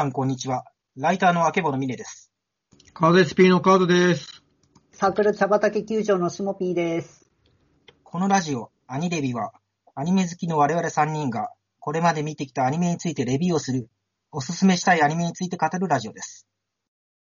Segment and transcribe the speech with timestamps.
[0.00, 0.64] 皆さん、こんにちは。
[0.96, 2.32] ライターのあけぼのみねです。
[2.94, 4.42] カード SP のカードです。
[4.92, 7.30] サークル茶畑球場のしもぴーです。
[8.02, 9.52] このラジオ、アニレビは、
[9.94, 11.50] アニメ好きの我々3人が、
[11.80, 13.90] これまで見てきたアニメについてレビューをする、
[14.32, 16.46] おすすめしたいアニメについて語るラジオです。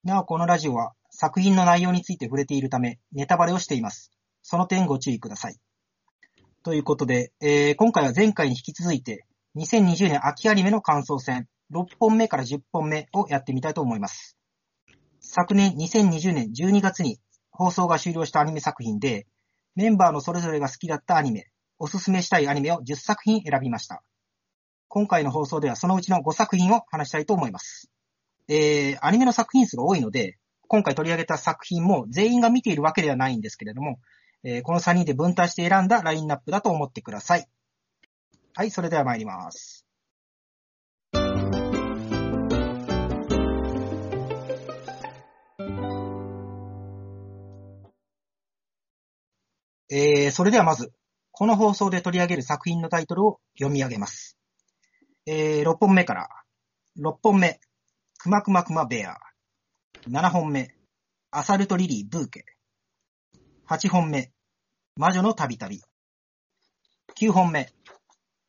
[0.04, 4.10] なお、このラジオは、作品の内容について触れているため、ネタバレをしています。
[4.42, 5.56] その点ご注意ください。
[6.62, 9.24] ということで、えー今回は前回に引き続いて、
[9.56, 14.36] 2020年秋アニメの感想戦、6本目から10本目をやってみたいと思います。
[15.20, 17.18] 昨年2020年12月に
[17.50, 19.26] 放送が終了したアニメ作品で、
[19.74, 21.48] メンバーのそれぞれが好きだったアニメ、
[21.78, 24.02] おすすめしたいアニメを10作品選びました。
[24.88, 27.90] 今回の放送ではそのうちの5作品を話したいと思います。
[28.48, 33.98] えー、アニメの作品数が多いので、今回取り上げた作品も全員が見ているわけではないんですけれども、
[34.44, 37.48] えーこの3人で分担して選んだラインナップだと思ってください。
[38.54, 39.85] はい、それでは参ります。
[49.88, 50.92] えー、それではまず、
[51.30, 54.36] この放送で取り上げる作品のタイトルを読み上げます。
[55.26, 56.28] えー、6本目から、
[56.98, 57.60] 6本目、
[58.18, 59.18] くまくまくまベア。
[60.08, 60.74] 7本目、
[61.30, 62.44] アサルトリリーブーケ。
[63.68, 64.32] 8本目、
[64.96, 65.82] 魔女のたびたび。
[67.20, 67.72] 9本目、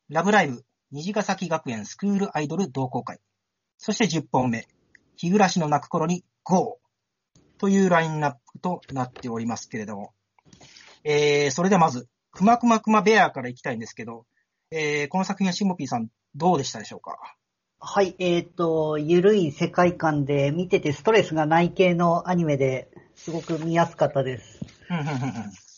[0.08, 3.20] ラブライブ、虹ヶ崎学園スクールアイドル同好会。
[3.76, 4.66] そして10本目、
[5.16, 6.80] 日暮らしの泣く頃に GO!
[7.58, 10.14] というラインナップとなっておりますけれども。
[11.10, 14.26] えー、それではまず、くまくまくまベアからいきたいんですけど、
[14.70, 17.16] えー、この作品はシモピーさんどうでしたでしょうか？
[17.80, 24.60] はい、えっ、と、ゆるい世界観で見ててストレスがない系のアニメですごく見やすかったです。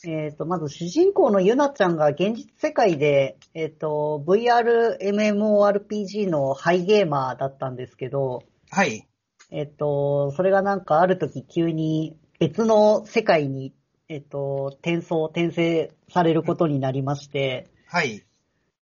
[0.05, 9.07] えっ、と、まず主人公のゆなちゃんが現実世界で、えっ、と、VR MMORPG のハイゲーマーだったんですけど、はい。
[9.53, 13.75] えっ、と、それがなんかある時急に別の世界に、
[14.11, 18.25] えっ、と、転送、転生されることになりまして、はい。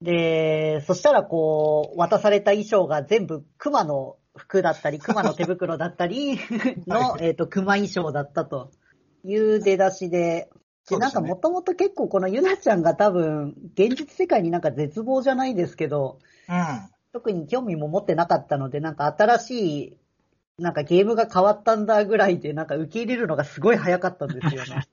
[0.03, 6.39] で、そしたらこう、渡された衣装が全部熊の服だったり、熊の手袋だったり
[6.87, 8.71] の、はいえっ、と、熊衣装だったと
[9.25, 10.51] いう出だしで、
[10.91, 16.19] で、なんかもともと結構このゆなちゃんが多分、現実世界になんか絶望じゃないですけど、
[16.51, 16.57] うん。
[17.15, 19.97] 特に興味も持ってなかったので、なんか新しい、
[20.59, 24.87] なんかゲームが変わったんだぐらいで、なんか受け入れるのがすごい早かったんですよね。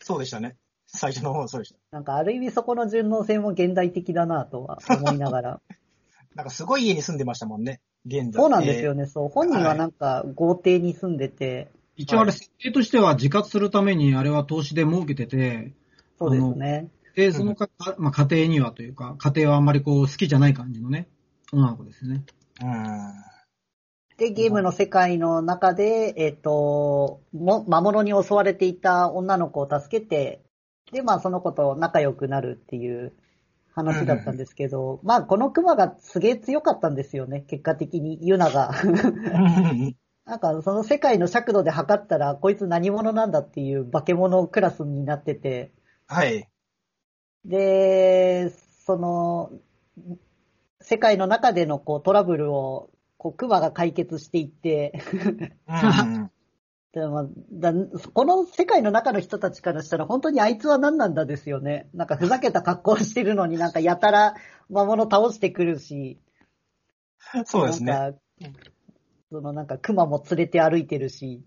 [0.00, 0.56] そうでしたね。
[0.86, 1.78] 最初の方そうでした。
[1.92, 5.60] なんかある意味そこの順応性も現代的だなとは思いながら。
[6.34, 7.80] なんかすごい家に住んでましたもんね。
[8.06, 8.40] 現在。
[8.40, 9.02] そうなんですよね。
[9.02, 9.06] ね。
[9.06, 9.28] そう。
[9.28, 15.74] 本人はなんか豪邸に住んでて、一応あれ、設定としては自活するためにあれは投資で儲けてて、
[16.18, 16.88] そうですね。
[17.14, 17.68] で、そのか、
[17.98, 21.08] まあ、家庭にはというか、家庭はあんまりこう好きじゃない感じのね、
[21.52, 22.24] 女の子ですね。
[22.62, 23.29] うん。
[24.20, 30.44] で、ゲームの世界の中で、えっ、と、も、魔物に襲われていた女の子を助けて、
[30.92, 33.14] で、まあその子と仲良くなるっていう
[33.72, 38.72] 話だったんですけど、まあこのクマがすげえ強かったんですよね、結果的に、ユナが。
[40.26, 45.72] なんかその世界の尺度で測ったら、こいつ何者なんだっていう化け物クラスになってて、
[46.06, 46.46] はい。
[47.46, 48.50] で、
[48.84, 49.50] その、
[50.82, 54.98] 世界の中でのこうトラブルを、こう、クマが解決していって、
[55.68, 55.72] う
[56.06, 56.30] ん。
[56.92, 57.72] でもだ
[58.14, 61.88] この世界の中の人たちからしたら本当にあいつは何なんだですよね。
[61.94, 64.34] なんかふざけた格好をしてるのになんかやたら
[64.68, 66.18] 魔物倒してくるし、
[67.44, 67.92] そうですね。
[67.92, 68.18] なんか、
[69.30, 71.44] そのなんか熊も連れて歩いてるし、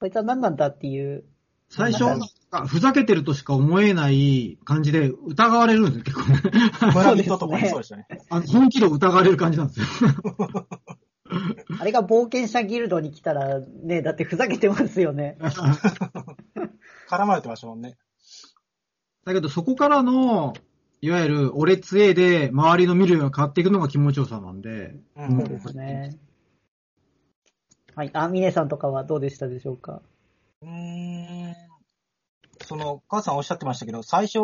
[0.00, 1.24] こいつは何なんだっていう。
[1.70, 2.04] 最初、
[2.66, 6.40] ふざけてるとしか思えない感じで疑われるんですよ、結構ね。
[6.94, 8.06] 村人とかもそうでしたね。
[8.30, 9.86] あの本気で疑われる感じなんですよ。
[11.88, 15.38] あれが冒険者ギルドに来たらね、だってふざけてますよね。
[17.08, 17.96] 絡まれてましたもんね。
[19.24, 20.52] だけどそこからの、
[21.00, 26.18] いわゆる俺強えで周りの見るが変わっていくのが気持ちよさなんで、うんそうですね。
[27.94, 28.10] はい。
[28.12, 30.02] あ、ミネさんとかはどうでしたでしょうか？
[30.60, 31.54] うーん。
[32.66, 34.40] その、母さんおっしゃってましたけど、最初、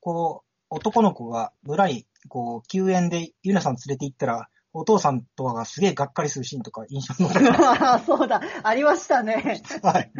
[0.00, 7.48] こう、男の子が村に、こう、救援でユナさん連れて行ったら、お父さんとかがすげえがっかりするシーンとか印象に残って
[7.80, 9.62] あ そうだ、ありましたね。
[9.82, 10.12] はい。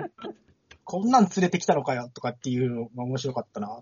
[0.85, 3.81] こんなん連れてきたのかよとかっていうのが面白かったな。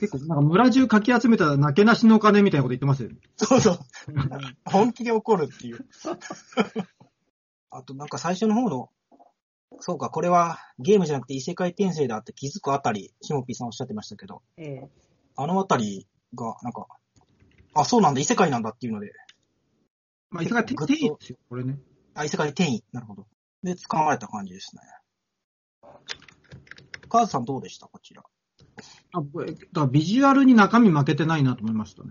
[0.00, 3.16] 結構なんか村中かき集めたなけなしの金みたいなこと言ってますよね。
[3.36, 3.78] そうそう。
[4.64, 5.84] 本気で怒るっていう。
[7.70, 8.88] あとなんか最初の方の、
[9.80, 14.88] そうか、これはゲームじゃなくて異世界転生だって気づくあたり、シモピーさんおっしゃってましたけど、ええ
[15.36, 16.86] あのあたりが、なんか、
[17.74, 19.12] あ、そうなんだ、異世界なんだっていうので、
[20.34, 21.78] まあ、異世界転移ですよ、これね。
[22.14, 22.82] あ、異世界転移。
[22.92, 23.26] なるほど。
[23.62, 24.82] で、捕まえた感じですね。
[27.08, 27.86] カーズさんどうでした？
[27.86, 28.24] こちら。
[29.12, 32.10] あこれだからビジュアルに中身負けてないなと思いましたね。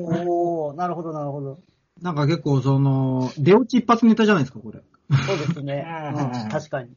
[0.00, 1.58] おー、なるほど、なるほど。
[2.00, 4.84] なんか結構その、出落ち一発ネタじゃないですか、これ。
[5.26, 5.84] そうですね。
[6.48, 6.94] 確かに。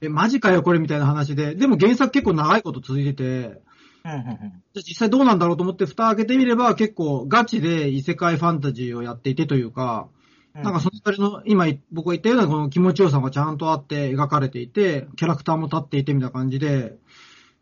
[0.00, 1.54] え、マジかよ、これみたいな話で。
[1.54, 3.62] でも原作結構長いこと続いてて、
[4.04, 4.26] うんうんうん。
[4.26, 4.38] じゃ
[4.80, 10.08] あ実際どうなんだろうと思って蓋開けてみれば結構ガチで異世界ファンタジーをやっていてというか、
[10.54, 16.96] なんかその二人の今僕が言ったようなこの気持ちよさがちゃんとあって描かれていて、キャラクターも立っていてみたいな感じで、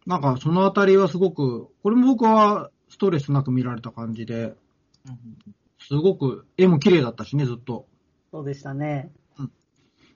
[0.06, 5.55] なんかそのあたりはすごく、これも僕はストレスなく見られた感じで、うんうん
[5.85, 7.87] すごく絵も綺麗だったしね、ずっと。
[8.31, 9.11] そうでしたね。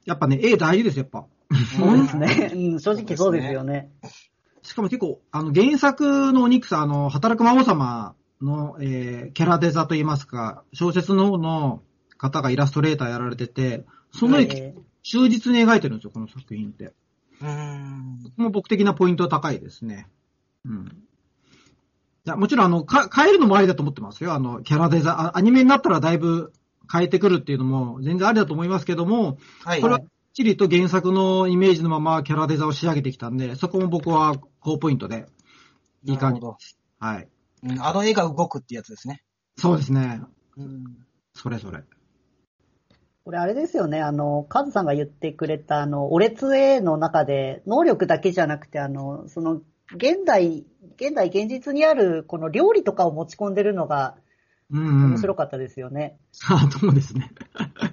[0.04, 1.26] やっぱね、絵大事です、やっぱ。
[1.76, 2.52] そうですね。
[2.54, 3.90] うん、正直そうですよね。
[4.66, 11.82] しかも結構、あの、原作のお肉さん、あの、働く魔王様の、えー、キャラデザといいますか、小説の方の
[12.18, 16.92] 方がイラストレーターやられてて、その絵、えー忠実に描いてるんですよ、この作品って。
[17.40, 18.32] うーん。
[18.36, 20.08] も僕的なポイントは高いですね。
[20.64, 20.86] うん。
[22.26, 24.32] いやもちろん、あの、か、変えるのもありだと思ってますよ。
[24.32, 26.52] あの、キャラデザ、あアニメになったらだいぶ
[26.92, 29.80] 変えてくるっていうのも全然ありだと思いますけども、はい。
[29.80, 34.34] これはきっちりと原作のイメージのままキャラデザを仕上げてきたんで、そこも僕は
[34.66, 35.26] 高ポイントで、
[36.02, 37.28] いい感じはい。
[37.62, 39.22] どうんあの絵が動くってやつですね。
[39.56, 40.20] そうですね。
[40.56, 40.84] うん。
[41.34, 41.84] それぞれ。
[43.24, 49.62] これあれですよね、あの、カズさんが言ってくれた、あの、オレツ A の中で、能力だけじゃなくて、あの、その、
[49.94, 50.64] 現代、
[50.96, 54.16] 現代現実にある、この料理とかを持ち込んでるのが
[54.72, 55.10] うん、うん。
[55.12, 56.18] 面白かったですよね。
[56.50, 57.30] あ、そうですね。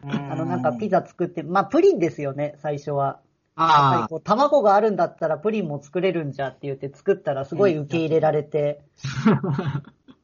[0.02, 3.22] あの、なんかピザ作って、まあ、プリンですよね、最初は。
[3.56, 8.82] やっぱありこう、卵があるんだったらプリンも作れるんじゃって言って作ったらすごい受け入れられて、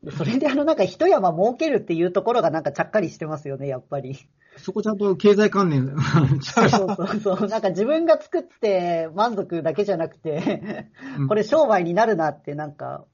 [0.03, 4.17] で それであの、なんか一山儲けるっていうところがなんかちゃっかりしてますよね、やっぱり。
[4.55, 5.95] あ、そこちゃんと経済関連、
[6.41, 7.47] そうそうそう。
[7.47, 10.85] なんか自分が作って満足だけじゃなくて、
[11.17, 13.05] うんこれ商売になるなってなんか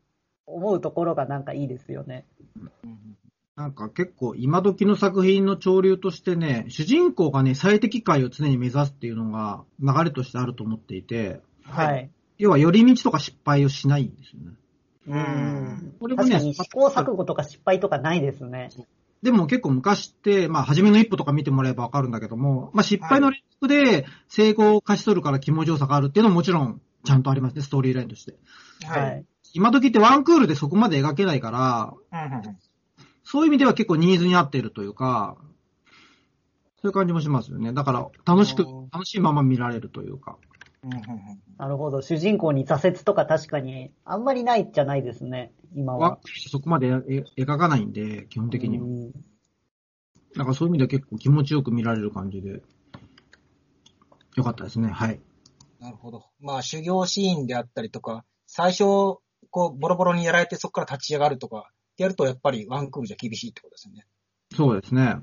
[0.45, 2.25] 思うところがなんかいいですよね。
[2.83, 3.17] うん
[3.55, 12.09] なんか結構今時の作品の潮流としてね、主人公がね、最適解を常に目指すっていうのが流れとしてあると思っていて、はいはい。
[12.37, 14.57] 要は寄り道とか失敗をしないんですよね。
[15.07, 15.95] うん。
[15.99, 18.71] これもね試行錯誤とか失敗とかないですね。
[19.23, 28.35] でも結構昔って、まあ、初めの一歩とか見てもらえばわかるんだけども、まあ、失敗の連続で成功を勝ち取るから気持ちよさがあるっていうのももちろんちゃんとありますね、ストーリーラインとして。
[28.83, 29.21] ははい。
[29.21, 29.25] い。
[29.53, 32.57] 今時ってワンクールでそこまで描けないから、うん
[33.25, 35.36] そういう意味では結構ニーズに合っているというか、
[36.81, 37.74] そういう感じもしますよね。
[37.74, 40.38] だから、楽しくうん、楽しいまま見られるというか。
[41.57, 42.04] なるほど。
[42.04, 48.86] 主人公に挫折とか確かにあんまりないじゃないですね、今はそこまでえ描かないんで、基本的には。
[48.86, 49.12] うん
[50.36, 52.62] なんかそういう意味では結構気持ちよく見られる感じで、
[54.36, 54.89] よかったですね。
[54.89, 55.22] はい。
[55.80, 56.25] なるほど。
[56.42, 58.83] まあ、修行シーンであったりとか、最初、
[59.50, 64.06] こう、ボロボロにやられてそこから立ち上がるとか、やるとやっぱりワンクールじゃ厳しいってことですよね。
[64.56, 65.18] そうですね。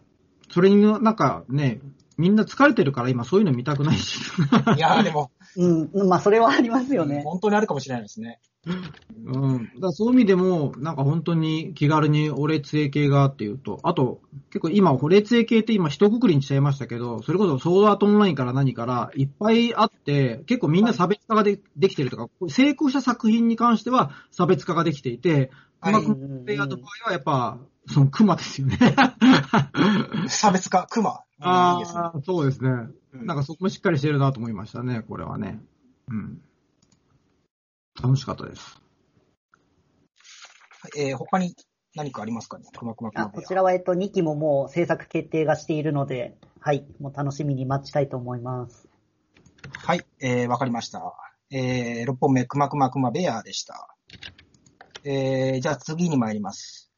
[0.51, 1.81] それになんかね、
[2.19, 4.21] みんな疲れてるから今そういうの見たくないし。
[4.77, 6.09] いやーでも、 うん。
[6.09, 7.23] まあ、それはありますよね。
[7.25, 8.41] 本当にあるかもしれないですね。
[8.65, 8.71] う
[9.59, 9.81] ん。
[9.81, 25.51] だそういう意味でも、なんか本当に気軽にオレツエ系がっていうと、あと、結構今、オレツエ系って今一括りにしちゃいましたけど、それこそソードアートオンラインから何からいっぱいあって、結構みんな差別化がでできてるとか、成功した作品に関しては差別化ができていて、
[25.83, 28.79] うはいまくプレイヤーの場合はやっぱ、そのクマですよね。
[30.29, 31.21] 差別化、クマ。
[31.41, 32.01] うんいいですね。
[32.01, 32.71] ああ、そうですね。
[33.15, 35.61] うんなんかそこもしっかりしてるなと思いましたね、これはね。
[36.09, 36.41] うん。
[38.01, 38.81] 楽しかったです。
[40.97, 41.55] えー、他に
[41.95, 42.65] 何かありますかね？
[42.77, 46.87] クマクマクマあこちらは、えっと、2期ももう制作決定がしているので、はい。
[47.01, 48.89] もう楽しみに待ちたいと思います。
[49.85, 51.15] はい、えー、わかりました。
[51.51, 53.95] えー、6本目、くまくまくまベアでした。
[55.05, 56.91] えー、じゃあ次に参ります。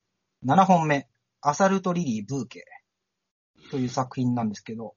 [0.47, 1.09] 7本目、
[1.41, 2.65] アサルトリリーブーケ
[3.71, 4.95] という作品なんですけど、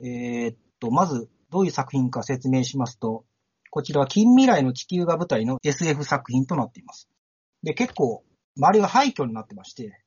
[0.00, 3.24] えーっと、まず、どういう作品か説明しますと、
[3.70, 7.08] こちらは近未来の地球が舞台の SF 作品となっています。
[7.62, 8.24] で、結構、
[8.56, 10.02] 周りが廃墟になってまして、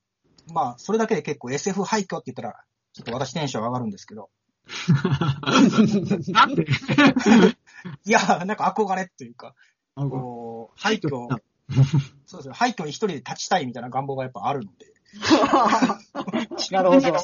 [0.53, 2.63] まあ、それだけで結構 SF 廃墟って言ったら、
[2.93, 4.29] ちょっと私テンション上がるんですけど、
[6.29, 6.65] なんで？
[8.05, 9.55] いや、なんか憧れっていうか、
[9.95, 11.09] あこう、廃墟、
[12.25, 14.93] そうですね、廃墟に一人で立ちたいみたいな願望がやっぱあるので。
[16.71, 17.17] なるほど。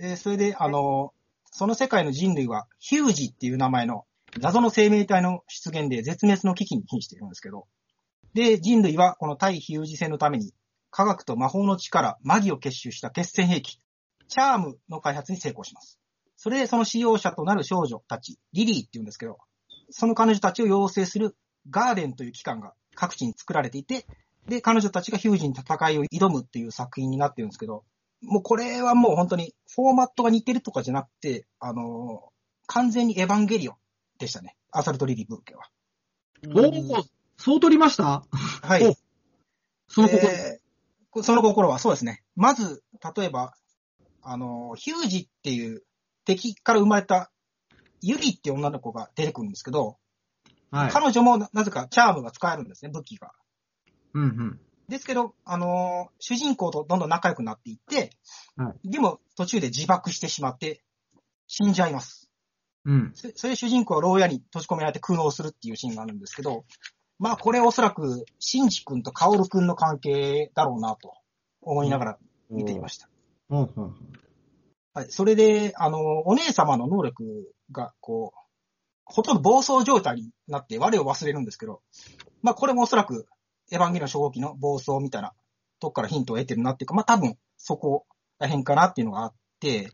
[0.00, 1.12] えーそれで、あの、
[1.50, 4.04] その世界の人類は、ヒュージっていう名前の
[4.40, 7.66] 謎の生命体の出現で絶滅の危機に瀕しているんですけど、
[8.34, 10.54] で、人類はこの対ヒュージ戦のために、
[10.90, 13.78] 科学と魔法の力、マギを結集した決戦兵器、
[14.28, 15.98] チャームの開発に成功します。
[16.36, 19.38] それでその使用者となる少女たち、リリーって言うんですけど、
[19.90, 21.36] その彼女たちを養成する
[21.70, 24.06] ガーデンという機関が各地に作られていて、
[24.48, 27.84] で、彼女たちがヒュージに戦いを挑むっていう作品になってるんですけど、
[28.22, 32.32] もうこれはもう本当にフォーマットが似てるとかじゃなくて、あのー
[32.68, 33.74] 完全にエヴァンゲリオン
[34.22, 34.56] でしたね。
[34.70, 35.68] アサルトリリーブーケは。
[36.54, 37.04] おお、
[37.36, 38.24] そう取りました？
[38.62, 38.86] はい。
[38.86, 38.96] お
[39.88, 40.28] その心。
[40.30, 40.62] えー
[41.22, 42.22] その心はそうですね。
[42.36, 42.82] まず、
[43.14, 43.52] 例えば、
[44.22, 45.82] あのー、ヒュージっていう
[46.24, 47.30] 敵から生まれた
[48.00, 49.98] ユリっていう女の子が出てくるんですけど、
[50.70, 50.90] はい。
[50.90, 53.32] 彼女もななぜかチャームが使えるんですね、武器が。
[54.14, 54.60] うんうん。
[54.88, 58.16] ですけど、あのー主人公とどんどん仲良くなっていって、
[58.56, 60.82] はでも途中で自爆してしまって、
[61.46, 62.21] 死んじゃいます。
[62.84, 63.12] うん。
[63.14, 66.64] そそれで主人公は牢屋に閉じ込められて苦悩するっていうシーンがあるんですけど、
[67.18, 71.14] まあこれおそらく、シンジ君とカオル君の関係だろうなと
[71.60, 72.18] 思いながら
[72.50, 73.08] 見ていました。
[73.48, 73.94] ほうほうほう
[74.94, 75.10] はい。
[75.10, 77.24] それで、あの、お姉様の能力
[77.70, 78.38] が、こう、
[79.04, 81.80] ほとんど暴走状態になって我を忘れるんですけど、
[82.42, 83.26] まあこれもおそらく、
[83.70, 85.32] エヴァンゲリオン初号機の暴走みたいな
[85.80, 88.04] とこからヒントを得てるなっていうか、まあ多分そこ
[88.38, 89.92] ら辺かなっていうのがあって、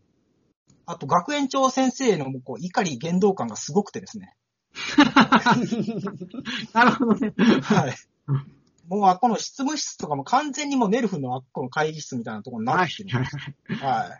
[0.91, 4.35] あと学園長先生のこう怒り言動感がすごくてですね。
[6.73, 7.35] なるほどね。
[7.63, 7.95] はい。
[8.89, 13.11] もうあっこの執務室とかも完全にもうネルフのあっこの会議室みたいなところになはいってる。
[13.77, 14.19] は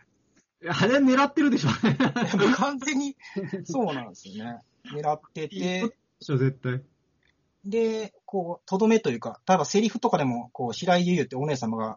[0.63, 0.69] い。
[0.69, 1.97] あれ狙ってるでしょうね。
[1.99, 3.17] いや もう完全に、
[3.65, 4.61] そうなんですよね。
[4.93, 6.83] 狙ってて、でしょ、絶対。
[7.65, 11.97] で、こう、とどめというか、例えばセリフとかでも、こう、白井優優ってお姉様が、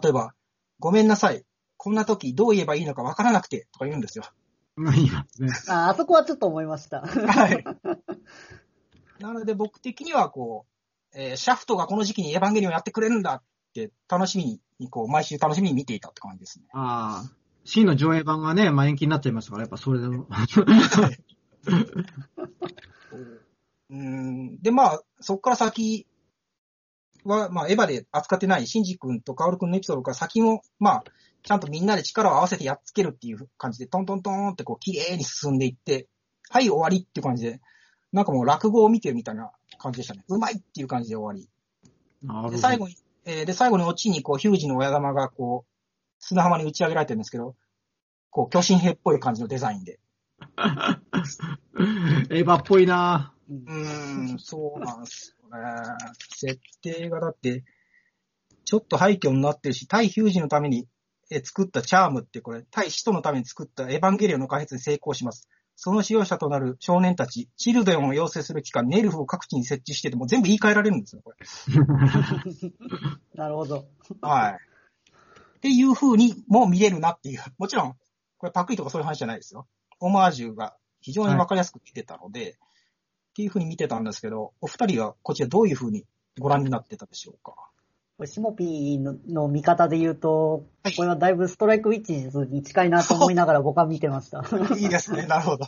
[0.00, 0.32] 例えば、
[0.78, 1.44] ごめんなさい。
[1.82, 4.24] こんな時どう言えばいいのかわからなくて、とか言うんですよ。
[4.76, 5.50] まあいいますね。
[5.68, 7.00] ああそこはちょっと思いました。
[7.00, 7.64] はい。
[9.18, 10.66] なので僕的には、こ
[11.14, 16.66] う、えーシャフトがこの時期にエヴァンゲリオンやってくれるんだって、楽しみに、こう、毎週楽しみに見ていたって感じですね。
[16.74, 17.30] ああ。
[17.64, 20.26] C の上映版がね、まあ延期になっちゃいましたから、やっぱそれでも。
[23.88, 24.60] うん。
[24.60, 26.06] で、まあ、そこから先
[27.24, 31.04] は、まあ、エヴァで扱ってないシンジ君とカオル君のエピソードから先も、まあ、
[31.42, 36.08] ちゃんとみんなで力を合わせてやっつけるっていう感じで、トントントンってこう、綺麗に進んでいって、
[36.50, 37.60] はい、終わりっていう感じで、
[38.12, 40.24] なんかもう落語を見てるみたいな感じでしたね。
[40.28, 41.48] うまいっていう感じで終わり。
[42.22, 42.58] で、なるほど。
[42.58, 45.70] 最後に、えーで、最後にオチに、こう、ヒュージの親玉が、こう、
[46.18, 47.56] 砂浜に打ち上げられてるんですけど、
[48.30, 50.00] こう、巨神兵っぽい感じのデザインで。
[52.30, 55.64] エヴァっぽいなうーん、そうなんですよね。
[56.34, 57.64] 設定がだって、
[58.64, 60.99] ちょっと廃墟になってるし、対ヒュージのためにえ
[61.44, 65.48] 作ったチャームってこれ、対使徒のために作ったエヴァンゲリオンの開発に成功します。
[65.76, 71.38] その使用者となる少年たち、チルデンを養成する機関、ネルフを各地に設置してても全部言い換えられるんですよ、これ。
[73.34, 73.86] なるほど。
[74.20, 74.52] はい。
[75.56, 77.40] っていう風にも見れるなっていう。
[77.56, 77.96] もちろん、
[78.38, 79.66] これパクリとかそういう話じゃないですよ。
[80.00, 86.04] オマージュが非常にわかりやすく見てたので、っていう風に見てたんですけど、お二人はこちらどういう風に
[86.38, 87.54] ご覧になってたでしょうか？
[88.20, 94.44] これシモピーのの見方で言うと、はいこれはだいぶストライクウィッチズに近いなと思いながら僕は見てました。
[94.76, 95.64] いいですね、なるほど。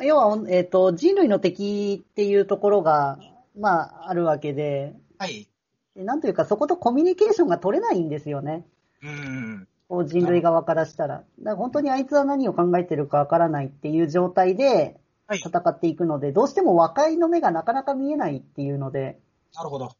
[0.02, 3.18] 要は、えっ、と、人類の敵っていうところが、
[3.58, 5.46] まあ、あるわけで、はい。
[5.94, 8.66] でなんというかそことコミュニケーションが取れないんですよね。
[9.02, 9.68] うん。
[9.90, 11.16] こう人類側からしたら。
[11.16, 15.38] だから本当にあいつは何を考えてるかわからないっていう状態ではい。
[15.40, 19.18] 戦っていくので、どうしても和解の目がなかなか見えないっていうので、
[19.56, 19.96] なるほど。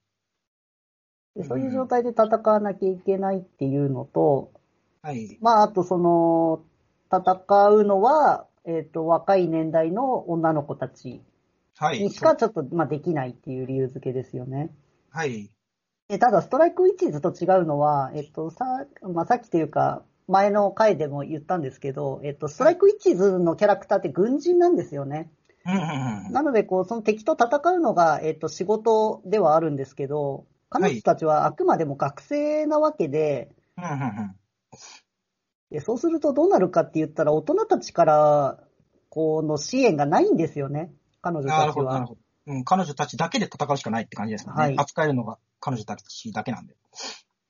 [1.35, 4.53] でそういう状態で戦わなきゃいけないっていうのと、
[5.03, 5.39] はい。
[5.41, 6.65] まあ、あとその、
[7.13, 11.23] 戦うのは、えっ、と、若い年代の女の子たち
[11.79, 12.01] はい。
[12.01, 14.71] にしかちょっと、まあ、できないっていう理由付けですよね。
[15.11, 15.51] はい。
[16.09, 18.65] でただ、ストライクウィッチーズと違うのは、えっと、さ、
[19.03, 25.31] まあ、さっきというか、前の回でも言ったんですけど、えっと、ストライクウィッチーズのキャラクターって軍人なんですよね。
[25.67, 33.51] なので、こう、その敵と戦うのが、えっと、仕事ではあるんですけど、彼女たちはあくまでも学生なわけで。
[35.71, 38.61] でそうするとどうなるかって言ったら、大人たちから、
[39.09, 40.93] この支援がないんですよね。
[41.23, 42.15] 彼女なるほど、なるたちは。
[42.15, 42.21] ほど。
[42.47, 44.53] うん、彼女たちだけで戦うしかないって感じですね。
[44.55, 46.77] はい扱えるのが彼女たちだけなんで。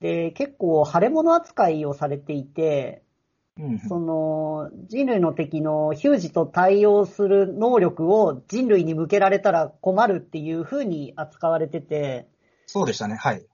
[0.00, 3.02] で、結構、腫れ物扱いをされていて。
[3.88, 12.28] その、人類の敵のヒュージと対応する能力を人類に向けられたら困るっていう風に扱われてて、
[12.66, 13.16] そうでしたね。
[13.16, 13.46] はい。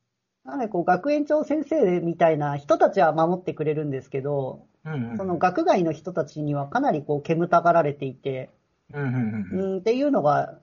[0.44, 5.16] なのでこう学園長先生みたいな人たちは守ってくれるんですけど、うんうん。
[5.16, 8.50] その学外の人たちにはかなりこう煙たがられていて、
[8.92, 9.61] うんうんうんうん。
[9.61, 10.59] うん、っていうのが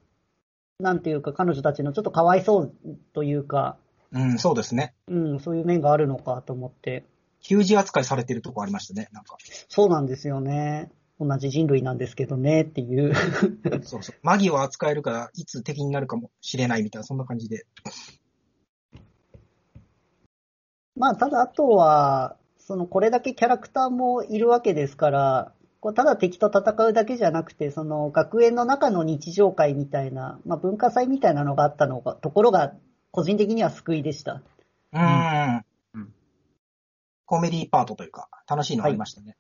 [0.80, 2.74] なんていうか、彼女たちのちょっとかわいそう
[3.14, 3.78] というか、
[4.14, 4.96] うん、そうですね。
[5.08, 7.04] うん、そういう面があるのかと思って。
[7.42, 9.38] 給仕扱いされてるとこありましたね、なんか。
[9.68, 10.92] そうなんですよね。
[11.20, 13.14] 同じ人類なんですけどね、っていう。
[13.84, 14.16] そうそう。
[14.24, 17.66] マギを扱えるから、いつ敵になるかもしれないみたいな、そんな感じで。
[20.96, 32.74] まあ、ただ、あとは、その、これだけキャラクターもいるわけですから、こうただ敵と戦うだけじゃなくて、その、学園の中の日常会みたいな、まあ、文化祭みたいなのがあったのが、ところが、
[33.12, 34.42] 個人的には救いでした。
[34.94, 35.54] うーん。
[35.56, 35.69] うん
[37.30, 39.38] コメディパートというか、楽しいのありましたね。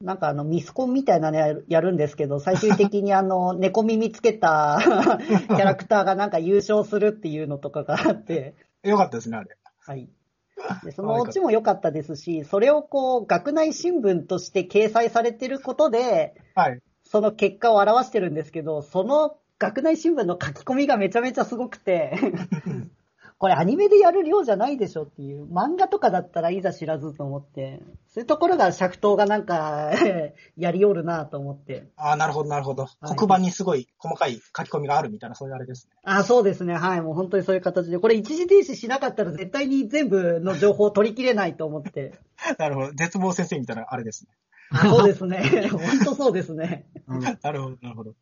[0.00, 8.54] なんかあの、ミスコンみたいなのやるやるんですけど、最終的にあの、 猫耳つけた キャラクターがなんか優勝するっていうのとかがあって、
[8.84, 9.50] よかったですね、あれ。
[9.80, 10.08] はい。
[10.84, 16.80] でそのオチも良かったですし、それをこう、学内新聞として掲載されてることで、はい。
[17.02, 22.16] その結果を表してるんですけど、その学内新聞の書き込みがめちゃめちゃすごくて、
[23.40, 29.92] これアニメでやる量じゃないでしょっていう、漫画とかだったらいざ知らずと思って、そういうところが尺刀がなんか、
[30.58, 31.88] やりおるなと思って。
[31.96, 32.84] ああ、なるほど、なるほど。
[32.84, 35.96] い黒板にすごい細かい書き込みがあるみたいな、そういうあれですね。
[36.04, 36.74] あ、そうですね。
[36.74, 37.00] はい。
[37.00, 37.98] もう本当にそういう形で。
[37.98, 42.18] これ一時停止しなかったら絶対に全部の情報を取り切れないと思って。
[42.58, 42.92] なるほど。
[42.92, 44.32] 絶望先生みたいなあれですね。
[44.70, 45.68] あそうですね。
[45.72, 46.84] 本当そうですね。
[47.08, 48.12] うんなるほど、なるほど。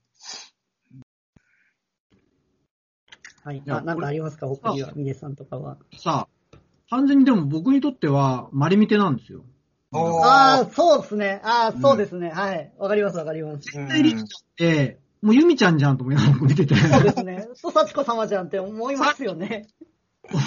[3.44, 3.62] はい。
[3.68, 4.46] あ、なんかありますか？
[4.46, 5.78] 他には、ミネさんとかは。
[5.96, 6.58] さあ、
[6.90, 9.44] 完全にでも僕にとっては、マリミテなんですよ。
[9.92, 11.40] ああ、そうですね。
[11.44, 12.30] ああ、そうですね。
[12.30, 12.72] はい。
[12.78, 13.54] わかりますわかります。
[13.54, 14.26] うん絶対リリちゃんっ
[14.56, 16.74] て、もうユミちゃんじゃんと思いながら見てて。
[16.74, 17.48] そうですね。
[17.54, 19.66] そう、幸子様じゃんって思いますよね。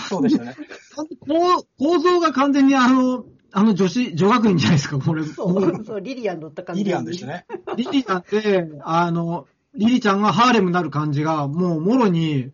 [0.07, 0.55] そうでしたね。
[0.95, 5.25] こう構造が完全にあの、あの女子、女学院じゃないですか、これ。
[5.25, 6.83] そう、そう、リリアンだった感じ。
[6.83, 7.25] リリアンでした。
[7.25, 7.45] ね。
[7.75, 12.51] リリちゃんって、あの、リリちゃんがハーレムになる感じが、もうもろに、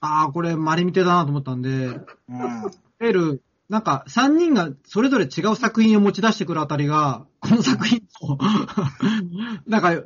[0.00, 1.92] ああ、これマリミテだなと思ったんで、う
[2.32, 2.38] ん。
[2.38, 8.38] いわゆる、なんか、三人がそれぞれ違う作品を持ち出してくるあたりが、この作品の、
[9.66, 10.02] なんか、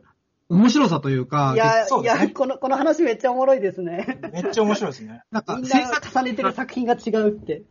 [0.51, 4.19] 面白さというかい、や、いそうですねや、この、この話めっちゃおもろいですね。
[4.33, 5.23] めっちゃ面白いですね。
[5.31, 7.63] なんかみん、制な作、重ねてる作品が違うって。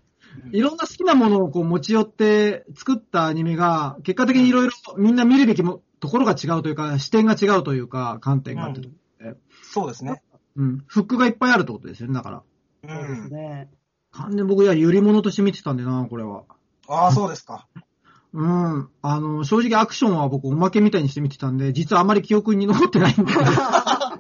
[0.51, 8.89] いろんな好きなものをこう持ち寄って作ったアニメが、結果的にいろいろみんな見るべきもところが違うというか、視点が違うというか、観点があって、
[9.61, 10.22] そうですね。
[10.55, 12.43] うん、フックがいっぱいあるってことですよね、だから。
[12.87, 13.29] そうですうん。
[13.29, 13.69] ね。
[14.11, 16.43] 完全に僕はゆり物として見てたんでな、これは。
[16.87, 17.67] ああ、そうですか。
[18.33, 18.89] うん。
[19.01, 23.31] あの、正直アクションは僕おまけみたいにして見てたんで、実はあまり記憶に残ってないんで。
[23.33, 24.17] あ、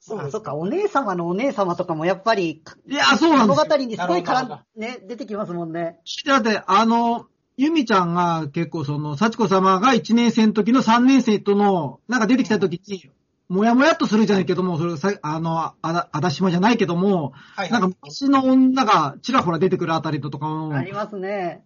[0.00, 3.64] そうそっか、お姉様のお姉様とかもやっぱり、いや、そうなんですよ。
[3.64, 6.00] 物語にすごい絡なるほん、ね、出てきますもんね。
[6.26, 13.10] だって、あの、ゆみちゃんが結構その、幸子様が1年生の時の3年生との、なんか出てきた時に、
[13.52, 21.62] もやもやっとするじゃないけども、それさ、あの、あだ、あだしまじゃないけども、はい、なんか昔の女がちらほら出てくるあたりとかも、ありますね。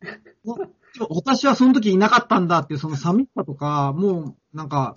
[1.08, 4.96] 私はその時いなかったんだっていうその寂しさとか、もう、なんか、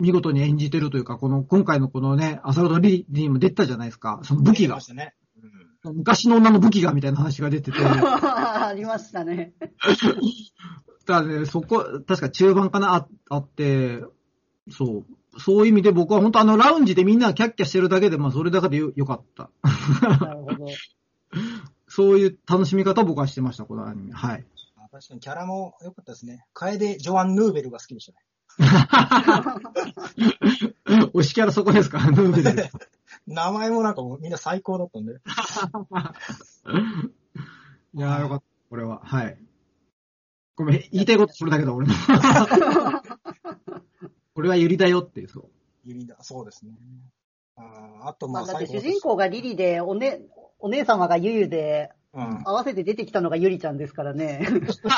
[0.00, 4.20] 見事に演じてるというか、この、今回のこのね、アサルトリリーにも出てたじゃないですか。
[4.22, 4.86] その武器がまし。
[4.86, 5.14] たね。
[5.36, 7.78] うん昔の女の武器がみたいな話が出てて。
[7.82, 9.52] ありましたね。
[11.06, 14.04] だね、そこ、確か中盤かな、ああって、
[14.70, 15.04] そう。
[15.38, 19.50] そういう意味で僕は本当あのラウンジでみんながキャッキャしてるだけで、まあそれだけでよよかった。
[20.24, 20.66] なるほど。
[21.88, 24.12] そういう楽しみ方を僕はしてました、このアニメ。
[24.12, 24.44] はい。
[24.76, 26.44] あ確かにキャラも良かったですね。
[26.54, 28.18] 楓ジョアン・ヌーベルが好きでしたね。
[31.14, 31.98] 推しキャラそこですか？
[32.10, 32.76] ヌーベルです
[33.26, 35.12] 名前もなんかもうみんな最高だったんで。
[37.94, 39.00] いやーよかった、これは。
[39.04, 39.38] はい。
[40.56, 41.94] ごめん、言いたいことそれだけだ、俺の。
[44.42, 45.44] これはユリだよっていう、そう。
[45.84, 46.72] ユリだ、そうですね。
[47.54, 50.22] あーあとまあまあ、だって主人公がリリで、おね、
[50.58, 52.42] お姉様がユユで、うん。
[52.44, 54.44] 合わせて出てきたのがユリちゃんですからね。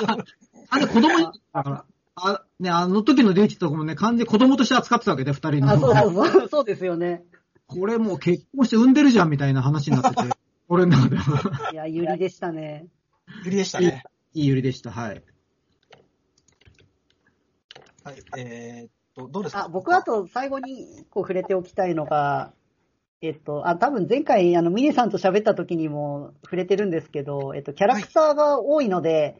[0.70, 6.14] あれ子供に、だから、あ、ね、あの時のデイチとかもね、完全に子供として扱ってたわけで、二人あ、そうの。
[6.14, 7.22] そうそう、そうですよね。
[7.66, 10.30] これもう結婚して産んでるじゃんみたいな話になってて、
[10.70, 11.70] 俺の中では。
[11.70, 12.86] いや、ユリでしたね。
[13.44, 14.04] ユリでしたね。
[14.32, 15.22] いいユリでした、はい。
[18.04, 18.22] はい。
[18.38, 19.64] えーっと、どうですか？
[19.64, 22.52] あ、僕はあと最後にこう触れておきたいのが、
[23.22, 29.36] えっと、あ、多分前回、あの、ミネさんと喋った時にも触れてるんですけど、えっと、キャラクターが多いので、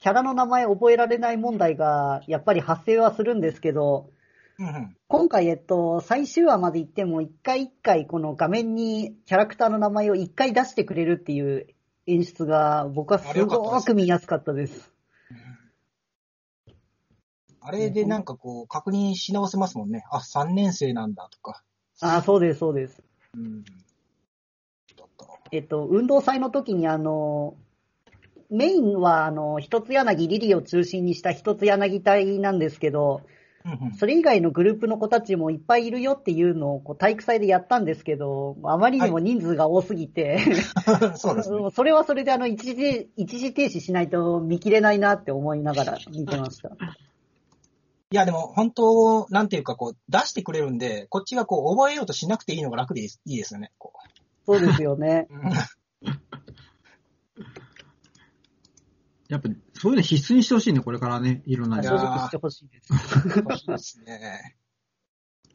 [0.00, 4.10] キャラの名前覚えられない問題が、やっぱり発生はするんですけど、
[4.58, 4.96] うんうん。
[5.08, 11.68] 今回、えっと、最終話まで行っても、一回一回この画面にキャラクターの名前を一回出してくれるっていう
[12.06, 14.91] 演出が、僕はすごく見やすかったです。
[17.64, 20.04] あれでなんかこう、確認し直せますもんね。
[20.10, 21.62] あ、3年生なんだとか。
[22.00, 23.02] ああ、そうです、そうです。
[23.36, 23.64] うん。
[25.52, 27.56] えっと、運動祭の時にあの、
[28.50, 33.32] メインはあの、一つ柳リリを中心にした一つ柳隊なんですけど、うん
[33.94, 40.42] それ以外のグループの子たちもいっぱいいるよっていうのをこう体育祭でやったんですけど、あまりにも人数が多すぎて、
[41.04, 41.16] うん。
[41.18, 41.70] そうですね。
[41.70, 46.70] それはそれであの一時、一時停止しないと見切れないなって思いながら見てました。
[48.12, 53.72] いや、でも本当、なんていうかこう、出してくれるんで、こっちがこう、覚えようとしなくていいのが楽でいいですいいですよね。
[53.78, 53.94] こ
[54.44, 55.28] そうですよね。
[55.30, 55.34] う。
[55.34, 55.52] うん
[59.28, 62.92] やっぱ、そういうの必須にしてほしいね、これからね、いろんないや正直してほしいです。
[63.38, 64.56] 欲しいですね。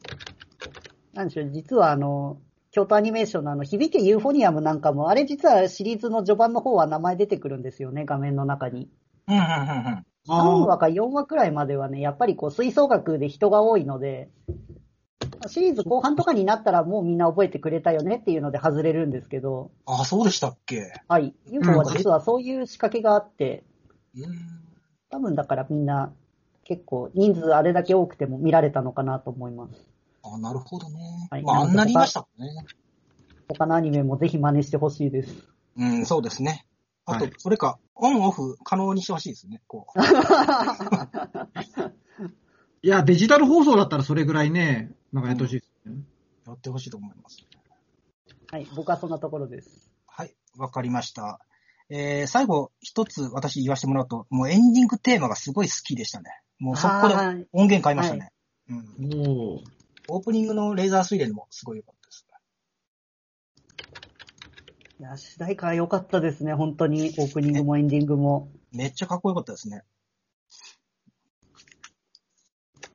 [1.14, 2.40] なんでしょう、実はあの、
[2.72, 8.90] 京都アニメーションのあの、響けユーフォニアムなんかも、あれ実はシリーズの序盤の方は名前出てくるんですよね、画面の中に。
[9.28, 10.06] うん、うん、うん、うん。
[10.28, 14.28] 3あ話か4話くらいまではね、やっぱりこう、吹奏楽で人が多いので、
[15.46, 20.92] シリーズ後半とかになったらもうみんな覚えてくれたよねっていうので外れるんですけど、あ、そうでしたっけ？
[21.06, 21.34] はい。
[21.46, 23.62] UFO は実はそういう仕掛けがあって、
[24.16, 24.24] うん。
[25.10, 26.12] 多分だからみんな
[26.64, 29.74] 結構人数あれだけ多くても見られたのかなと思います。
[30.22, 31.28] あ、なるほどね。
[31.30, 32.66] はいまあ、あんなにいましたもんね。
[33.48, 35.34] 他のアニメもぜひ真似してほしいです。
[35.78, 36.66] うん、そうですね。
[37.10, 39.62] あと、はいそれか、オンオフ可能にしてほしいですね。
[39.66, 39.98] こう。
[42.82, 46.02] いや、デジタル放送だったらそれぐらいね、なんかやってほしいですね。
[46.46, 47.38] やってほしいと思います。
[48.50, 49.90] はい、僕はそんなところです。
[50.06, 51.40] はい、わかりました。
[51.88, 56.30] えー、最後、一つ私言わせてもらうと、もうエンディングテーマがすごい好きでしたね。
[56.58, 58.32] もう速攻ではい音源買いましたね。
[58.68, 58.78] うん。
[59.14, 59.64] おー
[60.10, 62.28] オープニングのレーザー水蓮もすごい良かったです。
[65.00, 67.14] いや、主題歌良かったですね、本当に。
[67.18, 68.50] オープニングもエンディングも。
[68.72, 69.84] めっちゃかっこよかったですね。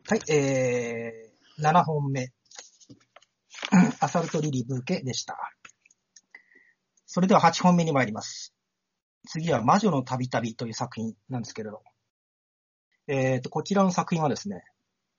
[0.10, 2.34] はい、えー、7本目。
[4.02, 5.38] アサルトリリブーケでした。
[7.06, 8.54] それでは8本目に参ります。
[9.30, 11.84] 次は魔女の旅旅という作品なんですけれど。
[13.08, 14.66] えーと、こちらの作品はですね、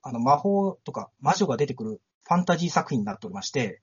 [0.02, 3.80] あの、魔法とか魔女が出てくるファンタジー作品になっておりまして、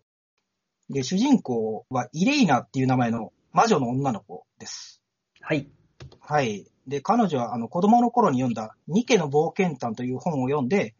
[0.92, 5.02] で、主人公はイレイナっていう名前の魔女の女の子です。
[5.40, 5.70] はい。
[6.20, 6.66] はい。
[6.88, 10.96] で、彼女はあの子供の頃に読んだニケの冒険譚という本を読んで、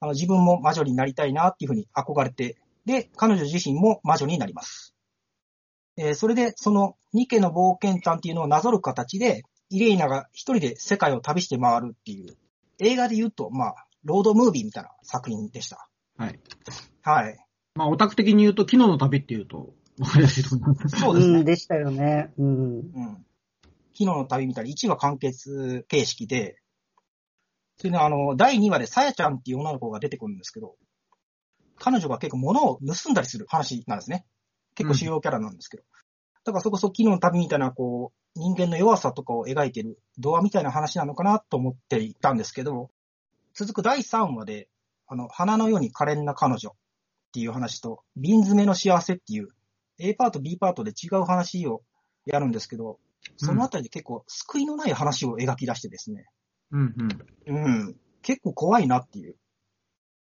[0.00, 4.94] あの自分も魔女になりたいなっていうふうに憧れて、で、彼女自身も魔女になります。
[5.96, 12.36] えーそれで、そのニケの冒険譚っていうのをなぞる形で、イレイナが一人で世界を旅して回るっていう、
[12.78, 15.88] 映画で言うと、まあ、ロードムービーみたいな作品でした。
[16.18, 16.40] はい。
[17.02, 17.45] はい。
[17.76, 20.98] まあ、オタク的に言うと、昨日の旅っていうと、わかりやすいと思います。
[20.98, 21.44] そうですねん、。
[21.44, 22.32] でしたよね。
[22.38, 22.78] うん。
[22.78, 23.26] うん。
[23.92, 26.58] 昨日の旅みたいに1話完結形式で、
[27.78, 30.76] それであの、第2話でさやちゃんっていう女の子が出てくるんですけど、
[31.78, 34.26] 彼女が結構物を盗んだりする話なんですね。
[34.74, 35.82] 結構主要キャラなんですけど。
[36.44, 42.90] だからそこそ昨日の旅みたいな、こう、人間の弱さとかを描いてる童話みたいな話なのかなと思っていたんですけど、
[43.54, 44.68] 続く第3話で、
[45.06, 46.74] あの、花のように可憐な彼女
[47.36, 49.48] っていう話と、瓶詰めの幸せっていう
[49.98, 51.82] A パート、B パートで違う話を
[52.24, 52.98] やるんですけど、
[53.36, 56.24] そのあたりで結構救いのない話を描き出してですね、
[56.72, 56.94] うん
[57.46, 57.56] うん。
[57.56, 59.36] うん、結構怖いなっていう。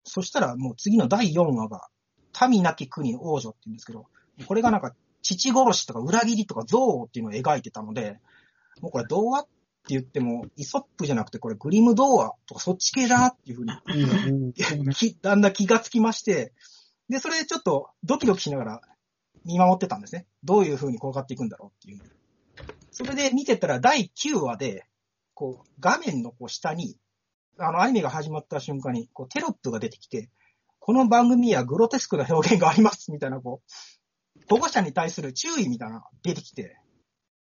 [0.05, 1.89] そしたらもう次の第4話が、
[2.49, 4.05] 民なき国の王女って言うんですけど、
[4.45, 8.21] これがなんか父殺しとか裏切りとか憎悪っていうのを描いてたので、
[8.79, 9.49] もうこれ童話って
[9.89, 14.53] 言っても、イソップじゃなくてこれグリム童話とかそっち系だなっていうふうに
[15.21, 16.53] だんだん気がつきまして、
[17.11, 18.81] で、それでちょっとドキドキしながら
[19.43, 20.27] 見守ってたんですね。
[20.45, 22.01] どういう風に転がっていくんだろうっていう。
[22.89, 24.85] それで見てたら第9話で、
[25.33, 26.95] こう、画面のこう下に、
[27.57, 30.29] あの、アニメが始まった瞬間に、こう、テロップが出てきて、
[30.79, 36.77] この番組はグロテスクな表現があります、みたいな、こう、保護者に対する注意みたいなのが出てきて、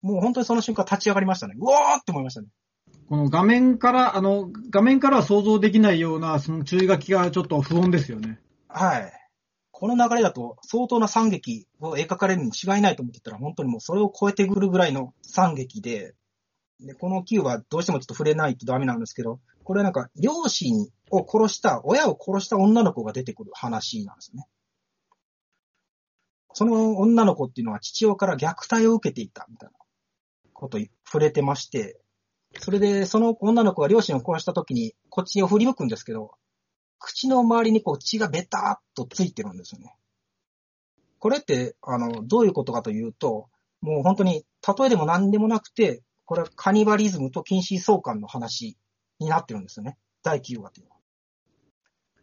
[0.01, 1.53] もう本当にその瞬間立ち上がりましたね。
[1.59, 2.47] うわーって思いましたね。
[3.09, 8.39] この画面から、あの、画面からは想像できないような、その注意書きがちょっと不穏ですよね。
[8.67, 9.20] はい。
[9.81, 16.13] この流れだと相当な惨劇を描かれるに違いないと思ってたら、本当にもうそれを超えてくるぐらいの惨劇で、
[16.79, 24.45] でこの Q はどうしてもちょっと触れないとダメなんですけど、これはなんか両親を殺した、親を殺した女の子が出てくる話なんですね。
[26.53, 29.75] その女の子っていうのは父親から虐待を受けていたみたいな
[30.53, 31.99] ことに触れてまして、
[32.59, 36.35] それでその女の子が両親を殺した時にこっちを振り向くんですけど、
[37.01, 39.95] 口の周りにこう血がベターっとついてるんですよね。
[41.19, 43.49] これって、あの、どういうことかというと、
[43.81, 44.45] もう本当に、
[44.79, 48.77] 例えでも何でもなくて、これはカニバリズムと近親相関の話
[49.19, 49.97] になってるんですよね。
[50.23, 50.97] 第9話っていうのは。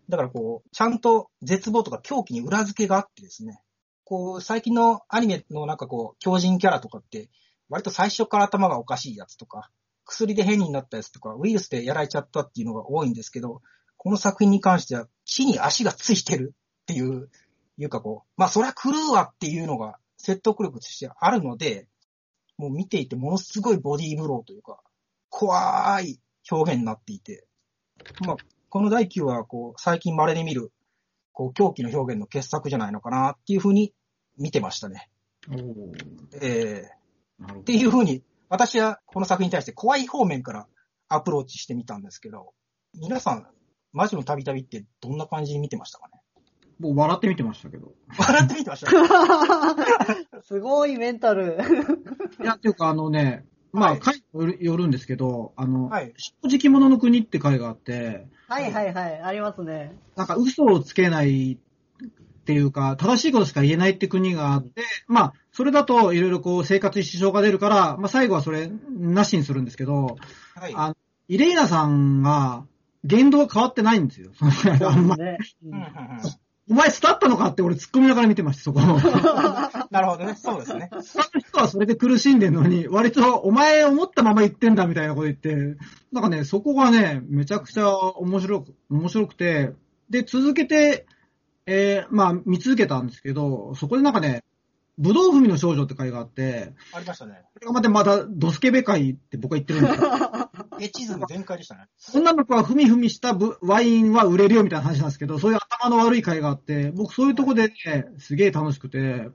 [0.08, 3.60] だからこう、ちゃんと絶望とか狂気に裏付けがあってですね、
[4.04, 7.28] こう、最近のアニメのなんかこう、強靭キャラとかって、
[7.68, 9.70] 割と最初から頭がおかしいやつとか、
[10.06, 13.60] 薬で変になったやつとか、ウイルスでやられちゃったっていうのが多いんですけど、
[13.98, 17.28] この作品に関しては、地に足がついてるっていう、
[17.76, 21.86] いうかこう、まあそりゃ狂うわっていうのが説得力としてあるので、
[22.56, 24.80] もう見ていてものすごいボディーブローというか、
[25.28, 27.46] 怖い表現になっていて、
[28.26, 28.36] まあ、
[28.68, 30.72] この第9話はこう、最近稀に見る、
[31.32, 33.92] こう、狂気の表現の傑作じゃないのかなっていうふうに
[34.36, 35.08] 見てましたね。
[35.48, 36.38] おー。
[36.42, 40.66] えー、っていうふうに、私はこの作品に対して怖い方面から
[41.08, 42.54] アプローチしてみたんですけど、
[42.94, 43.46] 皆さん、
[43.92, 46.20] 魔女の旅々ってどんな感じに見てましたかね？
[46.80, 46.88] ど。
[46.88, 47.92] 僕笑って見てましたけど。
[48.18, 48.90] 笑って見てました？
[50.42, 51.58] すごいメンタル。
[52.40, 56.12] いや、っていうかあのね、まあ、はい回によるんですけど、あの、はい。
[56.16, 59.94] 正直者の国って回があって、はいはいはい、ありますね。
[60.16, 61.58] なんか嘘をつけないっ
[62.44, 70.16] ていうか、正しいことしか言えないって国があって、まあ、それだといろいろこう生活に支障が出るから、まあ最後はそれなしにするんですけど、
[70.54, 70.72] はい。
[70.74, 70.94] あ
[71.28, 72.64] イレイナさんが
[73.04, 74.30] 言動が変わってないんですよ。
[74.86, 75.38] あんまね。
[75.64, 75.88] うんうんうん
[76.70, 78.80] お前スタったのかって俺突っ込みながら見てました、そこ。
[79.90, 80.34] なるほどね。
[80.34, 80.90] そうですね。
[80.90, 85.78] 他の人はそれで苦しんでんのに、割とお前思ったまま言ってんだみたいなこと言って、
[86.12, 89.72] なんかね、そこがね、めちゃくちゃ面白く、面白くて、
[90.10, 91.06] で、続けて、
[91.64, 94.44] えー、まあ、見続けたんですけど、そこでなんかね、
[94.98, 97.44] 武道踏みの少女って回があって、ありましたね。
[97.54, 100.10] これがまたまたドスケベ会って僕は言ってるんですよ。
[100.80, 101.86] エチズム全開でしたね。
[102.14, 109.30] 女の子はふみふみしたぶワインは売れるよみたいな話なんですけど、そういう頭の悪い会があって、僕そういうとこでね、すげえ楽しくて、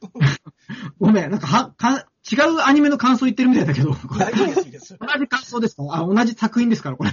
[0.98, 3.90] ごめん、なんかはか、違うアニメの感想言ってるみたいだけど。
[3.90, 5.84] 同じ感想ですか？
[5.90, 7.10] あ、同じ作品ですから、これ。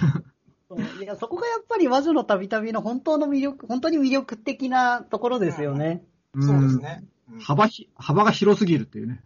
[1.02, 6.04] いや、そこがやっぱり魔女の旅々の本当の魅力、本当に魅力的なところですよね。
[6.40, 7.02] そうですね。
[7.02, 7.08] うん
[7.40, 9.22] 幅ひ、幅が広すぎるっていうね。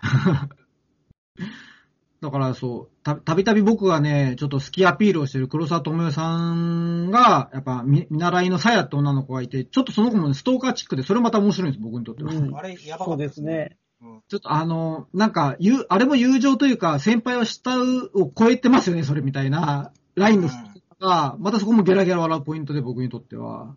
[2.23, 12.33] だからそう、た、たびたび僕がね、ちょっと好きアピールをしてる黒沢智代さんが、やっぱ見見習いのさやって女の子がいて、ちょっとその子もね、ストーカーチックで、それまた面白いんです、僕にとっては。
[12.33, 13.77] うんあれ、やばかですね。
[14.01, 20.59] うんちょっとあの、なんか、ゆう、あれも友情というか、先輩を慕うを超えてますよね、それみたいな、ラインの人
[21.01, 23.75] が、またそこもゲラゲラ笑うポイントで僕にとっては。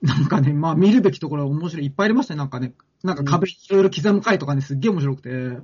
[0.00, 2.72] なんかね、まあ見るべきところ面白い、いっぱいありましたね、なんかね。
[3.02, 5.58] なんか壁いろいろ刻む回とかね、すっげえ面白くて。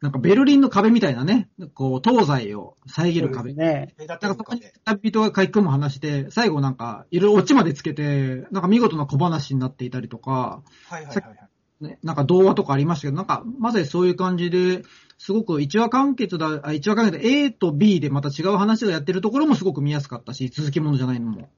[0.00, 3.52] なんかベルリンの壁みたいなね、こう、東西を遮る壁。
[3.54, 3.94] ね。
[4.06, 4.62] 隔てなんかそこに。
[4.84, 11.48] 旅人が書き込む話で、最後なんか、いろいろオチまでつけて、なんか見事な小話になっていたりとか、はいはいはいはい。
[11.80, 14.82] ね、なんか童話とかありましたけど、なんか、まさにそういう感じで、
[15.18, 21.48] すごく一話完結だ、あ、一話完結で A と B でまた違う話をやってるところもすごく見やすかったし、続きものじゃないのも。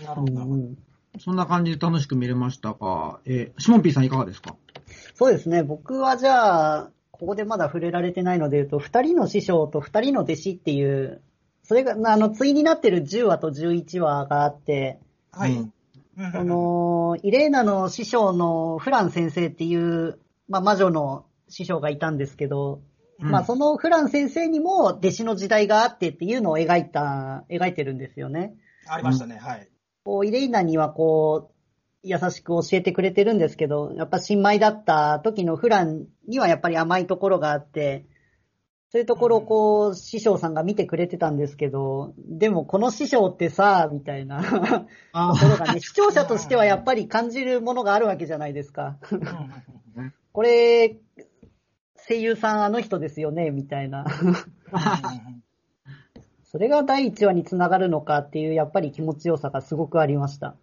[0.00, 0.68] うなるほど
[1.20, 4.56] そんな感じで楽しく見れましたが、えーシモンピーさんいかがですか？
[5.14, 5.62] そうですね。
[5.62, 11.20] 僕はじゃあ、ここでまだ触れられてないので言うと、二人の師匠と二人の弟子っていう、
[11.64, 15.00] それが、あの、対になってる10話と11話があって、
[15.32, 15.52] はい。
[15.52, 15.72] うんうん
[16.32, 22.80] この、イレーナの師匠のフラン先生っていう、まあ、魔女の師匠がいたんですけど、
[23.20, 28.54] うんまあ、そのフラン先生にも弟子の時代があってっていうのを描いた、描いてるんですよね。
[28.88, 29.36] ありましたね。
[29.36, 29.68] はい。
[30.04, 31.57] こう、イレイナにはこう、
[32.02, 38.06] 優しく教えてくれてるんですけど、やっぱ新米だった時のフランにはやっぱり甘いところがあって、
[38.90, 44.38] そういうところをこう、師匠さんが見てくれてたんですけど、でもこの師匠ってさ、みたいな
[45.12, 48.96] あところがね、視聴者としてはやっぱり感じるものがあるわけじゃないですか。
[50.32, 50.96] これ、
[52.08, 54.06] 声優さんあの人ですよね、みたいな。
[56.44, 60.56] それが第1話につながるのかっていう、やっぱり気持ちよさがすごくありました。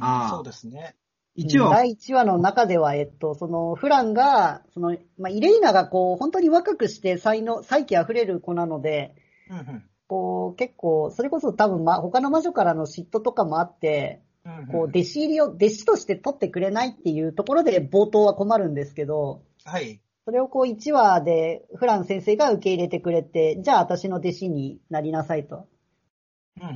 [0.00, 0.36] あー。
[0.36, 0.96] そうですね。
[1.34, 9.14] 一話、第1話の中では、えっと、その、フランが、その、まあ、イレイナがこう、本当に若くして才能、才気溢れる子なので、
[9.48, 9.84] うんうん。
[10.06, 14.66] こう、結構、それこそ多分、ま、他の魔女からの嫉妬とかもあって、うんうん。
[14.66, 20.00] こう、弟子入りを、弟子として取ってくれないっていうところで冒頭は困るんですけど、はい。
[20.24, 25.66] それをこう1話でフラン先生が受け入れてくれて、じゃあ私の弟子になりなさいと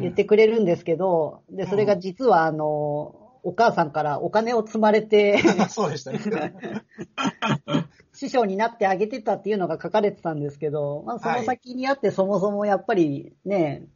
[0.00, 5.38] 言ってくれるんですけど、で、それが実はあの、お母さんからお金を積まれて、
[5.70, 6.18] そうでしたね。
[8.12, 13.86] 師匠になってあげてたっていうのが書かれてたんですけど、まあその先にあってそもそもやっぱりね、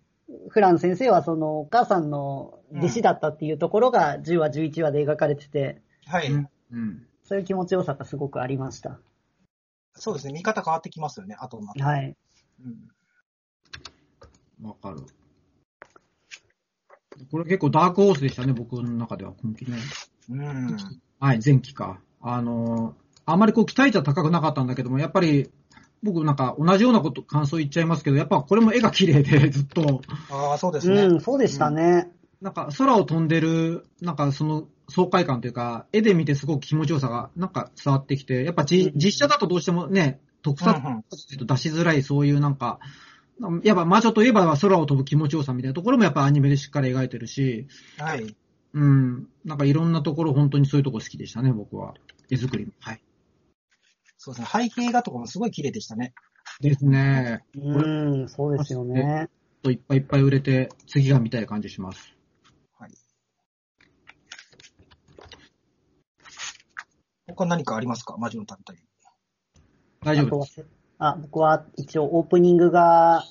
[0.51, 6.31] フラン先生はそのお母さんの弟子だったっていうところが10話11話で描かれてて、はい。
[6.31, 7.07] うんうん。
[7.25, 9.01] そういう気持ちよさがすごくありました。
[9.95, 10.33] そうですね。
[10.33, 11.83] 見方変わってきますよね、後になって。
[11.83, 12.17] はい。
[12.65, 12.89] うん
[14.63, 14.99] わかる。
[17.31, 19.79] これ結構ダークホースでしたね、僕の中では、今季ね。
[20.31, 20.77] うん。
[21.19, 22.01] はい、前期か。
[22.21, 22.95] あの、
[23.27, 25.51] あまりこう期待値は高くなかったんだけども、やっぱり、
[26.03, 30.03] 僕なんか同じようなこと、感想言っちゃいますけど、やっぱこれも絵が綺麗で、 ずっと。
[30.31, 31.03] ああ、そうですね。
[31.03, 32.11] うん、そうでしたね。
[32.41, 42.79] なんか空を飛んでる、なんかその爽快感というか、絵で見てすごく気持ちよさがなんか伝わってきて、やっぱじうん実写だとどうしてもね、特撮うんうんと出しづらいそういうなんか、
[43.65, 47.67] やっぱ魔女といえば空を飛ぶ気持ちよさみたいなところもやっぱアニメでしっかり描いてるし、
[47.99, 48.37] はい。
[48.73, 51.95] うん、なんかいろんなところ本当にそういうとこ好きでしたね、僕は。
[52.31, 52.73] 絵作りも。
[52.81, 53.03] はい。
[54.19, 54.69] そうですね。
[54.69, 56.13] 背景画とかもすごい綺麗でしたね。
[56.61, 57.43] ですね。
[57.55, 59.29] うん、そうですよね。
[59.63, 62.15] といっぱいいっぱい売れて、次が見たい感じします。
[62.79, 62.91] はい。
[67.27, 68.17] 他何かありますか？
[68.19, 68.79] 魔女の旅旅。
[70.03, 70.80] 大丈夫です。
[71.01, 73.25] あ僕は一応オープニングが、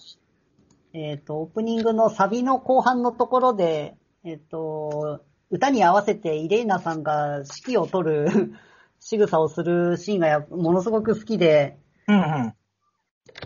[0.94, 8.54] えっ、と、オープニングのサビの後半のところで、えっ、と、歌に合わせてイレーナさんが指揮を取る
[9.00, 11.78] 仕草をするシーンがやものすごく好きで、
[12.08, 12.22] うんうん。
[12.22, 12.56] あ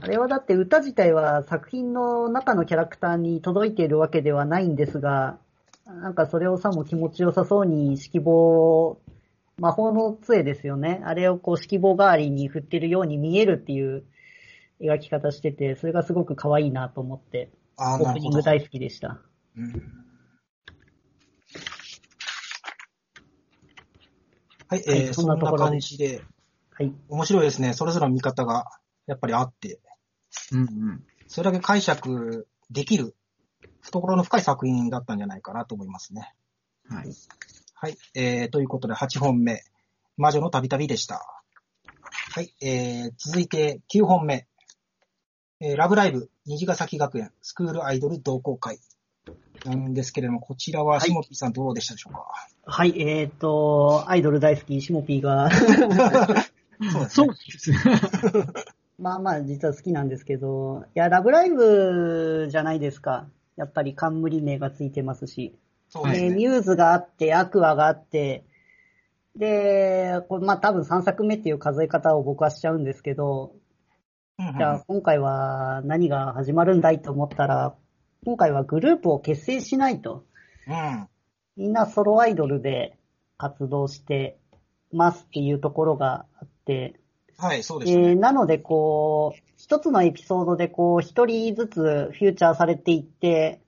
[0.08, 5.38] れはだって歌自体は作品の中のキャラクターに届いているわけではないんですが、
[5.86, 9.00] なんかそれをさも気持ちよさそうに指揮棒、
[9.58, 11.02] 魔法の杖ですよね。
[11.04, 14.06] あれをこう指揮棒代わりに振ってるように見えるっていう
[14.84, 18.14] 描き方してて、それがすごく可愛いなと思って、ああ、オー。
[18.14, 19.20] プニング大好きでした。
[19.58, 20.04] うん
[24.68, 26.24] はい、はいえー、そんなそんなところで感じで、
[26.72, 26.94] はい。
[27.08, 27.74] 面白いですね。
[27.74, 28.66] それぞれの見方が
[29.06, 29.80] やっぱりあって、
[30.52, 31.04] うんうん。
[31.28, 33.16] それだけ解釈できる、
[33.82, 36.34] 懐の深い作品だったんじゃないかなと思いますね。
[36.90, 37.10] はい。
[37.76, 39.62] はい、えー、ということで8本目、
[40.18, 41.44] 魔女の旅旅でした。
[42.34, 44.48] はい、えー、続いて9本目、
[45.66, 48.80] えー、ラブライブ、虹ヶ崎学園、スクールアイドル同好会。
[49.64, 52.26] なんですけれども、こちらは、はいしもぴーさんどうでしたでしょうか、
[52.66, 55.50] はい、えっ、と、アイドル大好き、シモピーが、
[57.08, 57.78] そうですね。
[59.00, 63.30] まあまあ実は好きなんですけど、いや、ラブライブじゃないですか。
[63.56, 65.52] やっぱり冠名がついてますし。
[65.52, 65.56] で、
[65.88, 66.30] そうですね。
[66.32, 68.44] ミューズがあって、アクアがあって、
[69.38, 73.54] で、これまあ多分3作目っていう数え方を僕はしちゃうんですけど、
[74.58, 77.76] じゃあ今回は何が始まるんだいと思ったら、
[78.26, 80.26] 今回はグループを結成しないと。
[80.68, 81.08] うん。
[81.56, 82.98] みんなソロアイドルで
[83.38, 84.38] 活動して
[84.92, 87.00] ますっていうところがあって、
[87.38, 88.10] はい、そうでしたね。
[88.10, 93.62] えーなので、こう、一つのエピソードで、こう、一人ずつフューチャーされていって、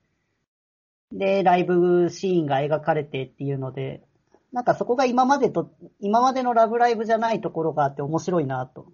[1.12, 4.02] で、ライブシーンが描かれてっていうので、
[4.52, 8.86] なんかそこが今までと、今までのラブライブじゃないところがあって面白いなと、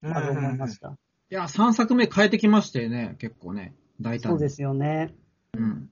[0.00, 0.96] まず思いました。
[1.32, 3.74] いや、3作目変えてきましたよね、結構ね。
[4.02, 4.34] 大胆に。
[4.34, 5.14] そうですよね。
[5.56, 5.88] うん。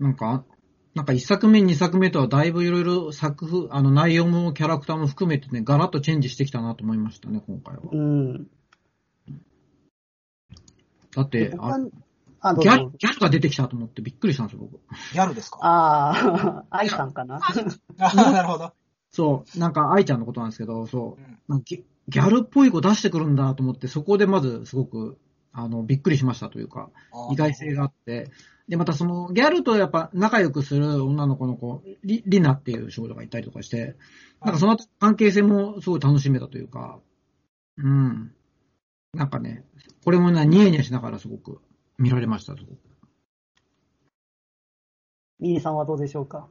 [0.00, 0.44] なんか、
[0.96, 7.82] なんか1作目、2作目とはだいぶいろいろ作風、あの内容もキャラクターも含めてね、ガラッとチェンジしてきたなと思いましたね、今回は。
[7.92, 8.48] うん。
[11.14, 11.76] だって、あ
[12.40, 12.98] あ、ギャぞル、。
[12.98, 14.80] ギャルが出てきたと思ってびっくりしたんですよ、僕。
[15.12, 15.58] ギャルですか？
[15.62, 17.38] ああ、 愛さんかな？
[18.00, 18.72] あなるほど。
[19.12, 21.38] そう、なんか愛ちゃんのことなんですけど、そううん。
[21.46, 21.66] なんか
[22.10, 25.18] ギギャルっぽい子出してくるんだと思って、そこでまずすごく、
[25.52, 26.90] あの、びっくりしましたというか、
[27.32, 28.30] 意外性があって、
[28.68, 33.96] で、またその、ギャルとやっぱ仲良くする女の子の子、リリナっていう少女がいたりとかして、
[34.42, 37.00] なんかその関係性もすごい楽しめたというか、
[37.78, 38.34] うん。
[39.12, 39.64] なんかね、
[40.04, 41.60] これもね、ニヤニヤしながらすごく
[41.98, 42.78] 見られました、すごく
[45.40, 46.48] ミニさんはどうでしょうか？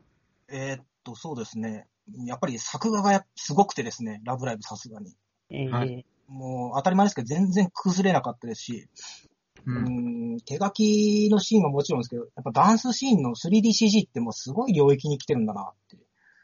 [0.50, 1.88] えーっと、そうですね。
[2.26, 5.16] やっぱり作画がやすごくてですね、ラブライブさすがに。
[5.50, 8.88] えーはいもう当たり前ですけど、全然崩れなかったですし、
[9.66, 9.72] う。
[9.72, 15.98] うんん、手書きのシーンはもちろんですけど、やっぱダンスシーンの 3DCG ってもうすごい領域に来てるんだなって。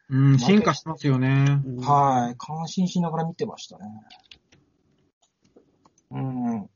[0.09, 1.61] うん、進化してますよね。
[1.65, 2.35] うんはい。
[2.37, 3.85] 感心しながら見てましたね。
[6.11, 6.69] うん。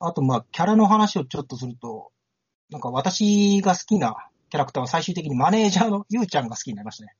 [0.00, 2.10] あと、まあ、キャラの話をちょっとすると、
[2.70, 4.16] なんか私が好きな
[4.50, 7.16] キャラクターは最終的にマネージャーのゆうちゃんが好きになりましたね。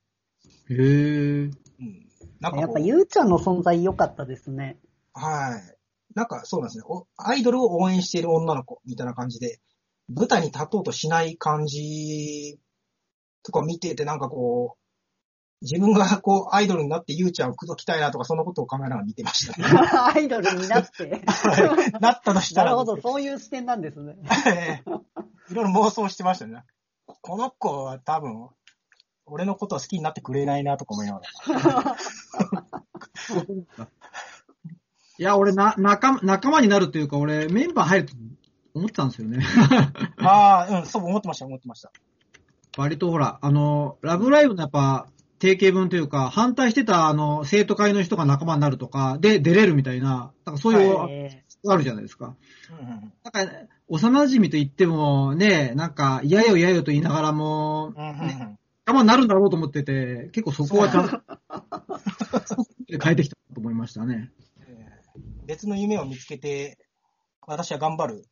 [0.69, 0.77] へえ。
[0.77, 1.47] う
[1.83, 2.08] ん。
[2.39, 4.77] なんかやっぱゆうちゃんの存在良かったですね。
[5.13, 6.15] はい。
[6.15, 6.83] なんかそうなんですね。
[6.87, 9.59] おアイドルを応援している女の子みたいな感じで、
[10.09, 12.59] 舞台に立とうとしない感じ
[13.43, 14.79] とか見てて、なんかこう、
[15.61, 19.67] 自分がこう、アイドルになってゆうちゃんを口説きたいなとか、そんなことを考えながら見てましたね。
[20.15, 21.21] アイドルになって。
[21.25, 24.15] はいなったとしたら、なるほど、そういう視点なんですね。
[24.47, 24.91] ええ
[25.51, 26.63] いろいろ妄想してましたね。
[27.21, 28.49] この子は多分、
[29.31, 31.95] 俺のことは好きになってくれないなとか思いながら。
[35.17, 38.13] いや、俺な、仲間、仲間になるというか、俺、メンバー入ると
[38.73, 39.43] 思ってたんですよね。
[40.23, 41.91] ああ、うん、そう思ってました、思ってました。
[42.77, 45.07] 割とほら、あの、ラブライブのやっぱ、
[45.39, 52.37] 定型文というか、反対してた、あの、生徒会の人が仲間になるとか、で、出れるみたいな、なんかそういう、はいあるじゃないですか。
[52.69, 53.53] うんうんなんか、
[53.89, 58.58] 幼馴染と言っても、ね、なんか、嫌よ嫌よと言いながらも、う
[58.93, 61.21] んうんうん仲間になるんだろうと思ってて、結構そこはちゃんと、
[62.87, 64.31] 変えてきたと思いましたね。
[64.61, 64.89] えー
[65.45, 66.77] 別の夢を見つけて、
[67.47, 68.27] 私は頑張る。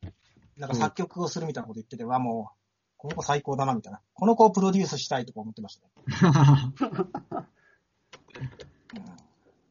[0.56, 2.58] なんか作曲をするみたいなこと言ってて、わ、もう、
[2.98, 4.02] この子最高だな、みたいな。
[4.14, 5.92] この子をプロデュースしたいとか思ってましたね。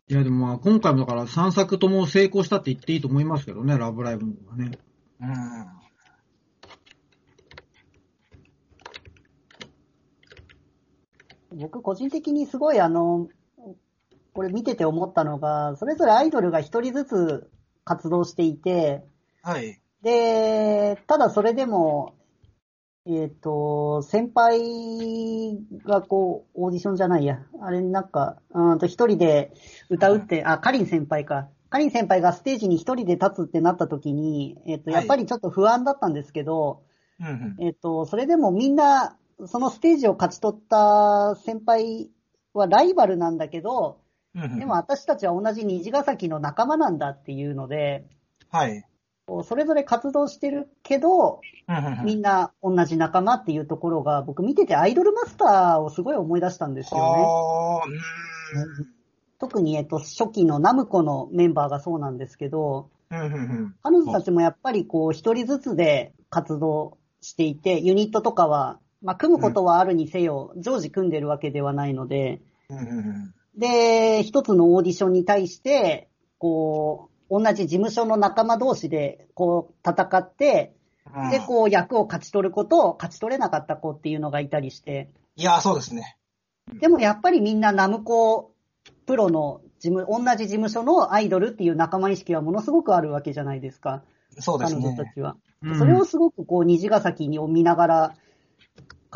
[0.09, 4.79] いや、でもまあ、今回もだから3作とも成功したって言っていいと思いますけどね、ラブライブはね。
[5.21, 5.86] うん。
[11.57, 13.29] 僕個人的にすごいあの、
[14.33, 17.51] これ見てて思ったのが、それぞれアイドルが一人ずつ
[17.85, 19.03] 活動していて、
[19.43, 19.81] はい。
[20.03, 22.15] で、ただそれでも、
[23.07, 27.39] えっ、と、先輩がこう、オーディションじゃないや。
[27.63, 29.53] あれなんか、うんと一人で
[29.89, 31.49] 歌うって、あ、カリン先輩か。
[31.71, 36.83] カリン先輩がステージに一人で立つってなった時に、えっ、と、はいやっぱりちょっと不安だったんですけど、
[37.21, 37.27] うん
[37.59, 37.65] うん。
[37.65, 42.09] えっ、と、それでもみんな、そのステージを勝ち取った先輩
[42.55, 43.99] はライバルなんだけど、
[44.35, 48.07] でも私たちは同じ虹ヶ崎の仲間なんだっていうので、
[48.51, 48.85] はい。
[49.45, 51.41] それぞれ活動してるけど、
[52.05, 57.93] みんな同じ仲間っていうところが、僕見ててアイドルマスターをすごい思い出したんですよね。
[59.39, 62.89] 特に、えっと、初期のナムコのメンバーがそうなんですけど。
[63.83, 80.75] 彼女たちもやっぱりこう、一人ずつで活動していて、ユニットとかは、まあ、組むことはあるにせよ、常時組んでるわけではないので、うんうんうんで、一つのオーディションに対して、こう、同じ事務所の仲間同士で、こう、戦って、
[81.15, 86.19] うんで、こう、役を勝ち取る子と、勝ち取れなかった子っていうのがいたりして、いやー、そうですね。
[86.81, 88.53] でもやっぱりみんなナムコ
[89.07, 94.03] プロの事務、同じ事務所のアイドルっていう仲間意識はものすごくあるわけじゃないですか。
[94.39, 94.83] そうですね。
[94.83, 95.37] 彼女たちは。
[95.63, 98.15] うんそれをすごくこう、虹ヶ崎を見ながら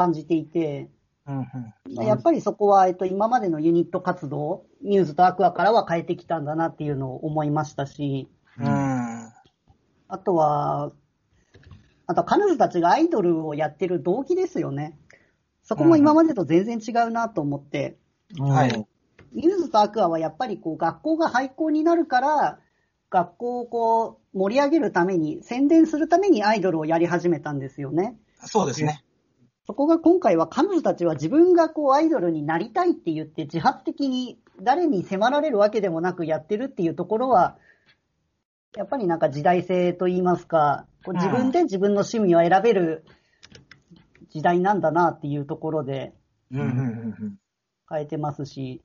[0.00, 0.88] 感じていて、
[1.26, 1.38] うん
[1.86, 2.04] うん。
[2.06, 8.66] やっぱりそこは、えっと、今までのユニット活動、ミューズとアクアからは変えてきたんだなっていうのを思いましたし、うん。
[10.08, 10.90] あとは、
[12.06, 14.98] あとは彼女たちがアイドルをやってる動機ですよね。
[15.62, 17.98] そこも今までと全然違うなと思って、
[18.38, 18.86] はい。
[19.32, 22.58] ミューズとアクアはやっぱりこう学校が廃校になるから、
[23.10, 28.16] 学校をこう盛り上げるために、宣伝するためにアイドルをやり始めたんですよね。
[28.46, 29.04] そうですね。
[29.66, 37.56] そこが今回は彼女たちは自分がこうアイドルになりたいって言って自発的に誰に迫られるわけでもなくやってるっていうところは、
[38.76, 43.04] やっぱりなんか時代性と言いますか、こう自分で自分の趣味を選べる
[44.30, 46.14] 時代なんだなっていうところで。
[46.52, 48.82] 変えてますし。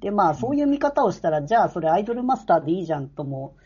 [0.00, 3.56] で、まあそういう見方をしたら、じゃあそれアイドルマスターでいいじゃんとも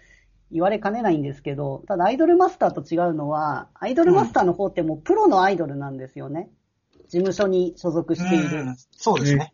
[0.51, 6.51] 言われかねないんですけど、ただアイドルマスターと違うのは、アイドルマスターの方ってもうプロのアイドルなんですよね。
[7.09, 8.61] 事務所に所属している。
[8.63, 9.53] うんそうですね。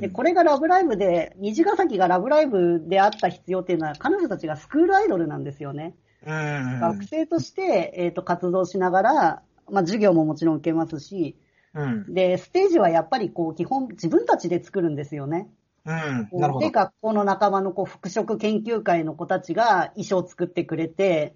[0.00, 5.94] で、これがラブライブで、虹ヶ崎がラブライブであった必要っていうのは、彼女たちがスクールアイドルなんですよね。
[6.26, 6.80] うん。
[6.80, 11.36] 学生として、えっ、と、活動しながら、まあ、授業ももちろん受けますし、
[11.74, 12.14] うん。
[12.14, 15.48] で、ステージはやっぱりこう、基本自分たちで作るんですよね。
[15.84, 16.28] うん。
[16.32, 16.72] なるほで、ど。
[16.72, 21.34] 学校の仲間のこう服飾研究会の子たちが衣装を作ってくれて、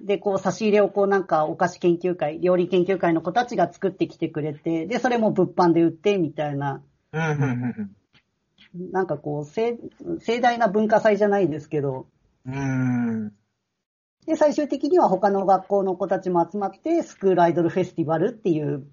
[0.00, 6.82] で、こう差し入れをこうなんかお菓子研究会、料理研究会の子たちが作ってきてくれて、で、それも物販で売ってみたいな、
[7.12, 7.90] うんうんうん
[8.90, 9.78] なんかこう、盛
[10.18, 12.08] 盛大な文化祭じゃないですけど、
[12.44, 12.54] うん。
[12.54, 13.32] うん。
[14.26, 18.84] で、最終的には他の学校の子たちも集まって、スクールアイドルフェスティバルっていう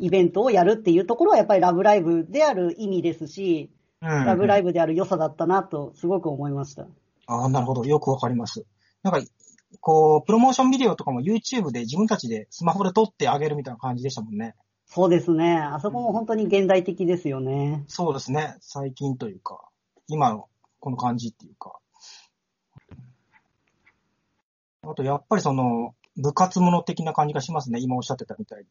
[0.00, 3.70] イベントをやるっていうところはやっぱりラブライブである意味ですし、
[4.00, 4.70] ラブライブ。
[4.70, 6.86] ブである良さだったなとすごく思いました。
[7.26, 7.84] ああ、なるほど。
[7.84, 8.64] よくわかります。
[9.02, 9.20] なんか、
[9.80, 14.54] こう、プロモーションビデオとかも YouTube で自分たちでスマホで撮ってあげるみたいな感じでしたもんね。
[14.86, 15.56] そうですね。
[15.56, 17.84] あそこも本当に現代的ですよね。
[17.86, 18.56] そうですね。
[18.60, 19.60] 最近というか、
[20.08, 20.48] 今の
[20.80, 21.78] この感じっていうか。
[24.82, 27.78] あと、やっぱりその、部活もの的な感じがしますね。
[27.80, 28.64] 今おっしゃってたみたい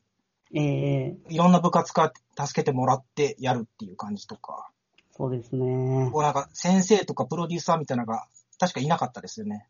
[0.54, 1.36] ええに。
[1.36, 4.70] いろんな部活か助けてもらってやるっていう感じとか。
[5.12, 6.10] そうですね。
[6.12, 8.26] こうなんか、先生とかプロデューサーみたいなのが、
[8.58, 9.68] 確かいなかったですよね。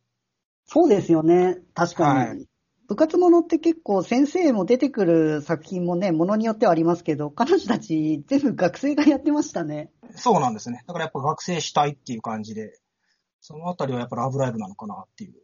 [0.66, 1.58] そうですよね。
[1.74, 2.20] 確かに。
[2.20, 2.48] はい
[2.90, 9.92] 部活ものって結構先生も出てくる作品もね、ものによってはありますけど、彼女たち全部学生がやってましたね。
[10.16, 10.84] そうなんですね。
[10.88, 12.80] だからやっぱ学生主体っていう感じで、
[13.42, 15.36] そのあたりはやっぱラブライブなのかなっていう。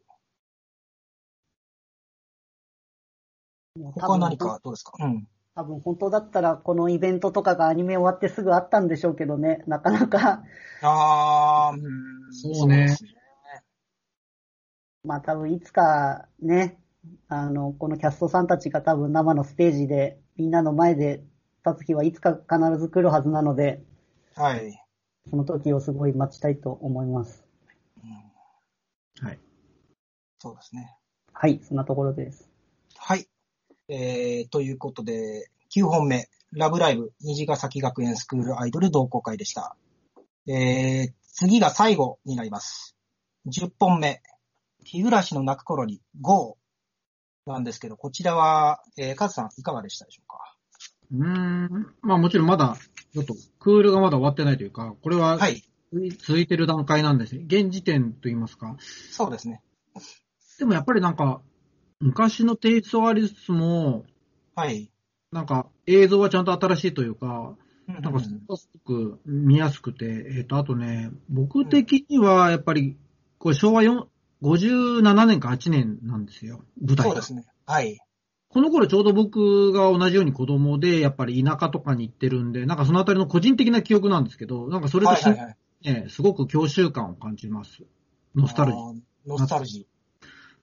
[3.93, 4.93] 他は何かどうですか？
[4.99, 5.27] うん。
[5.55, 10.43] 多分本当だったらこのイベントとかがアニメ終わってすぐあったんでしょうけどね、なかなか、
[10.81, 11.89] あー、う
[12.29, 12.33] ん。
[12.33, 13.05] そうねです
[15.05, 16.77] まあ多分いつかね、
[17.27, 21.23] あの、このキャストさんたちが多分生のステージでみんなの前で
[21.65, 23.81] 立つ日はいつか必ず来るはずなので、
[24.35, 24.81] はい。
[25.29, 27.45] その時をすごい待ちたいと思います。
[28.03, 28.07] う
[29.23, 29.39] んはい。
[30.39, 30.97] そうですね。
[31.31, 32.49] はい、そんなところです。
[32.97, 33.27] はい。
[33.87, 39.75] えー、ということで、9本目、ラブライブ、虹ヶ崎学園スクールアイドル同好会でした。
[40.47, 42.95] えー、次が最後になります。
[43.47, 44.21] 10本目、
[44.83, 46.57] 日暮らしの泣く頃に GO
[47.45, 50.57] なんですけど、こちらは、えー、カズさんいかがでしたでしょうか？
[51.11, 51.93] うーん。
[52.01, 52.77] まあもちろんまだ、
[53.13, 55.63] ちょっと、クールがまだ終わってないというか、これははい。
[56.19, 57.43] 続いてる段階なんですね。
[57.45, 58.75] 現時点と言いますか。
[59.11, 59.61] そうですね。
[60.57, 61.41] でもやっぱりなんか、
[62.05, 64.05] 昔のテイストはありつつも、
[64.55, 64.91] はい。
[65.31, 67.55] なんか映像はちゃんと新しいというか、
[67.87, 70.05] うんなんかすごく見やすくて、
[70.37, 72.97] えっ、と、あとね、僕的にはやっぱり、
[73.37, 74.05] これ昭和4
[74.41, 77.45] 57年か8年なんですよ、舞台がそうですね。
[77.65, 77.99] はい。
[78.49, 85.57] この頃ちょうど僕が同じように子供で、やっぱり田舎とかに行ってるんで、なんかそのあたりの個人的な記憶なんですけど、なんかそれとしはいはいはい。
[85.83, 87.83] ね、すごく郷愁感を感じます。
[88.35, 88.81] ノスタルジー。
[88.81, 88.95] あー
[89.27, 89.87] ノスタルジ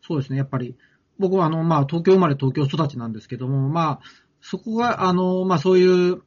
[0.01, 0.76] そうですね、やっぱり。
[1.18, 4.00] 僕はあの、まあ、東京生まれ東京育ちなんですけども、まあ、
[4.40, 6.22] そこが、あの、まあ、そういう、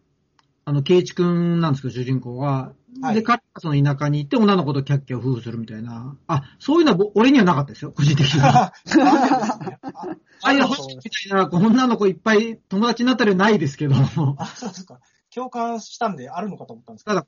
[0.63, 2.73] あの、ケイチ君なんですけど、主人公は。
[3.01, 6.15] はいで、彼がその田舎に行って女の子とキャッキャ夫婦するみたいな。
[6.27, 8.71] あ、そういうのはぼ俺にはなかったですよ、個人的には。
[9.83, 13.95] あああいう欲しいみたいな、女の子いっぱい友達になったりはないですけど、
[14.37, 14.99] あ、そうですか。
[15.33, 17.17] 共感したんであるのかと思ったんですけど。
[17.17, 17.27] ただ、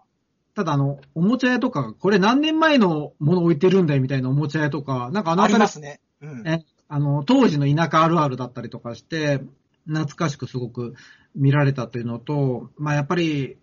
[0.55, 5.99] ただあの、おもちゃ屋とか、これ何年前のもの置いてるんだよみたいなおもちゃ屋とか、なんかあのあり辺りますね。
[6.21, 6.47] うん。
[6.47, 9.41] えあの、当時の田舎あるあるだったりとかして、
[9.87, 10.93] 懐かしくすごく
[11.35, 13.57] 見られたというのと、まあやっぱり、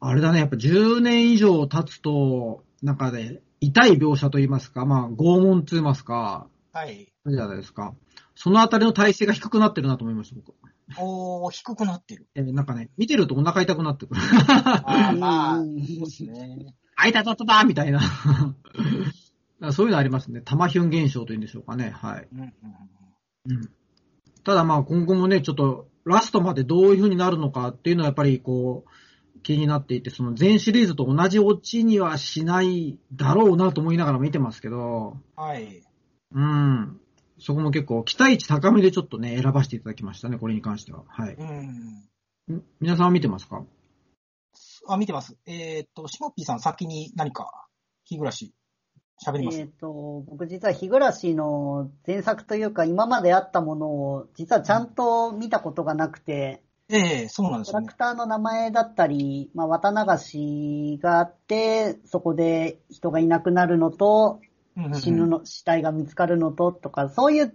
[0.00, 7.12] あれだね、やっぱ10年以上経つと、なんかね、痛い描写といいますか、まあ拷問といいますか、はい。
[7.26, 7.94] じゃないですか。
[8.34, 10.54] そのあたりの体勢が低くなってるなと思いました、僕。
[10.98, 12.26] おー、低くなってる。
[12.34, 14.20] えなんかね、見てるとお腹痛くなってくる。
[14.20, 16.74] あーまあ、うそうんですね。
[16.96, 18.00] あいたたたたみたいな。
[19.60, 20.40] らそういうのありますね。
[20.40, 21.90] 玉ヒュン現象というんでしょうかね。
[21.90, 22.28] はい。
[22.32, 23.70] うん
[24.42, 35.82] ただまあ今後もね、ちょっとラストまでどういう風になるのかっていうのはやっぱりこう気になっていて、その全シリーズと同じオチにはしないだろうなと思いながら見てますけど、はい。
[36.32, 37.00] うん。
[37.38, 41.04] そこも結構期待値高めでちょっとね、選ばせていただきましたね、これに関しては。
[41.06, 41.34] はい。
[41.34, 42.56] うん。
[42.56, 43.62] ん皆さんは見てますか？
[44.88, 45.36] あ、見てます。
[45.44, 47.66] えーっと、しもっぴーさん先に何か、
[48.06, 48.54] 日暮らし、
[49.24, 49.58] 喋ります。
[49.58, 56.62] えっ、と、僕実は日暮らしの前作というか今まであったものを実はちゃんと見たことがなくて、
[56.92, 57.98] ええそうなんですよねキャラク。
[57.98, 64.40] ターの名前だったり、まあ、綿流しがあって、そこで人がいなくなるのと、
[64.76, 67.54] うんうんうん死ぬの、死体が見つかるのと、とか、そういう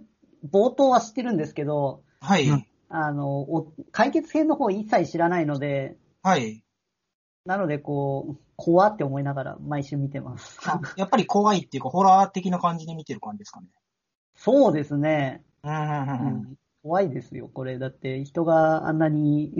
[0.50, 2.48] 冒頭は知ってるんですけど、はい。
[2.48, 6.62] うんあの、お解決編の方一切知らないので、はい。
[7.44, 10.58] なのでこう、怖って思いながら毎週見てます。
[10.64, 13.68] あやっぱり怖いっていうか、ホラー的な感じで見てる感じですかね。
[14.34, 15.42] そうですね。
[15.62, 16.34] うんうんうんううん。
[16.52, 17.78] ん怖いですよ、これ。
[17.78, 19.52] だって人があんなに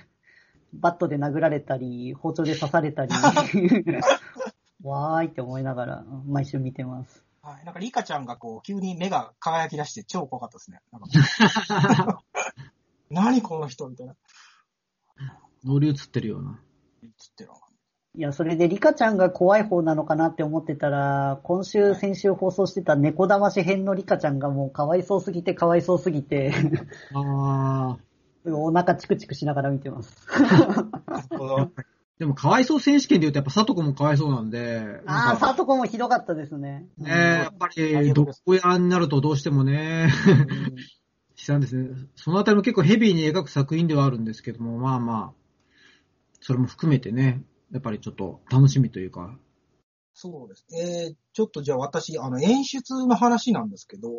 [0.74, 3.12] バットで殴られたり、包丁で刺されたり、
[4.84, 7.24] わーいって思いながら毎週見てます。
[7.42, 7.64] はい。
[7.64, 10.80] なんか、リカちゃんがこう、急に目が輝き出して超怖かったですね。
[10.92, 12.22] なんか
[13.10, 14.16] 何この人みたいな。
[15.64, 16.60] 乗り移ってるような。
[17.02, 17.56] 言ってるの
[18.14, 26.52] いや、それでリカちゃんが怖い方なのかなって思ってたら、今週、先週放送してた猫騙し編のリカちゃんがもうかわいそうすぎてかわいそうすぎて、
[27.14, 28.54] あー。
[28.54, 30.26] お腹チクチクしながら見てます。
[32.18, 35.00] でもかわいそう選手権で言うとやっぱ佐藤子もかわいそうなんで。
[35.06, 36.86] ああ、なんかさとこもひどかったですね。
[36.98, 40.76] ねやっぱり、毒親になるとどうしてもね、うん
[41.42, 41.88] 悲惨ですね。
[42.14, 45.32] そのあたりも結構ヘビーに描く作品ではあるんですけども、まあまあ、
[46.40, 47.42] それも含めてね、
[47.72, 49.36] やっぱりちょっと楽しみというか、
[50.14, 50.66] そうです。
[50.72, 54.10] えー、ちょっとじゃあ私、あの、演出の話なんですけど、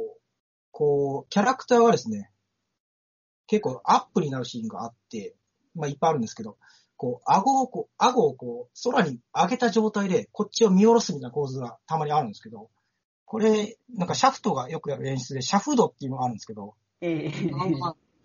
[0.71, 2.31] こう、キャラクターはですね、
[3.45, 5.35] 結構アップになるシーンがあって、
[5.75, 6.57] まあいっぱいあるんですけど、
[6.97, 12.71] こう、顎をこう、顎をこう、空に上げた状態で、こっちを見下ろすみたいな構図がたまにあるんですけど、
[13.25, 17.51] これ、なんかシャフトがよくやる演出で、シャフドっていうのがあるんですけど、ええ。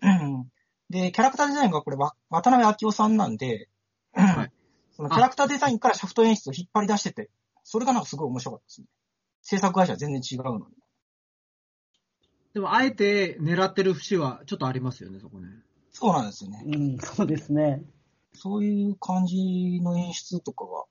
[0.01, 0.51] うん。
[0.89, 3.69] で、キャラクターデザインがこれ、わ渡辺明夫さんなんで、
[4.13, 4.51] はい
[4.99, 7.29] そのキャラクターデザインからシャフト演出を引っ張り出してて、
[7.63, 8.87] それがなんかすごい面白かったですね。
[9.41, 10.65] 制作会社は全然違うのに。
[12.53, 15.47] でも、あえて狙ってる節はちょっとありますよね、そこね。
[15.93, 16.63] そうなんですよね。
[16.65, 17.81] うん、そうですね。
[18.33, 20.83] そういう感じの演出とかが、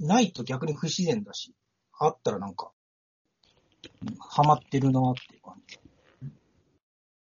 [0.00, 1.54] ないと逆に不自然だし、
[2.00, 2.72] あったらなんか、
[4.02, 5.78] うんハマってるなっていう感じ。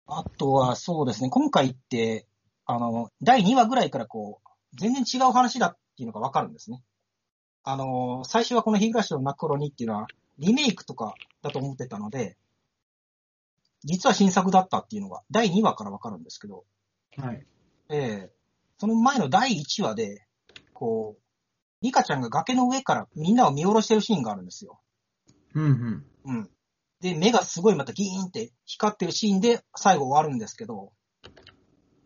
[0.06, 2.26] あとはそうですね、今回って、
[2.66, 6.82] あの、第2話ぐらいからこう、全然違う話だっていうのがわかるんですね。
[7.62, 12.36] あの、最初はこの日暮らしの泣く頃にっていうのは、リメイクとかだと思ってたので、
[13.84, 16.64] 実は新作だったっていうのが、第2話からわかるんですけど、
[17.16, 17.46] はい。
[17.88, 18.30] ええ
[18.78, 20.26] その前の第1話で、
[20.72, 21.22] こう、
[21.82, 24.80] リカちゃんが崖の上からみんなを見下ろしてるシーンがあるんですよ。
[25.54, 26.06] うんうん。
[26.24, 26.50] うん。
[27.00, 30.92] で、目がすごいまたギーンって光ってるシーンで最後終わるんですけど、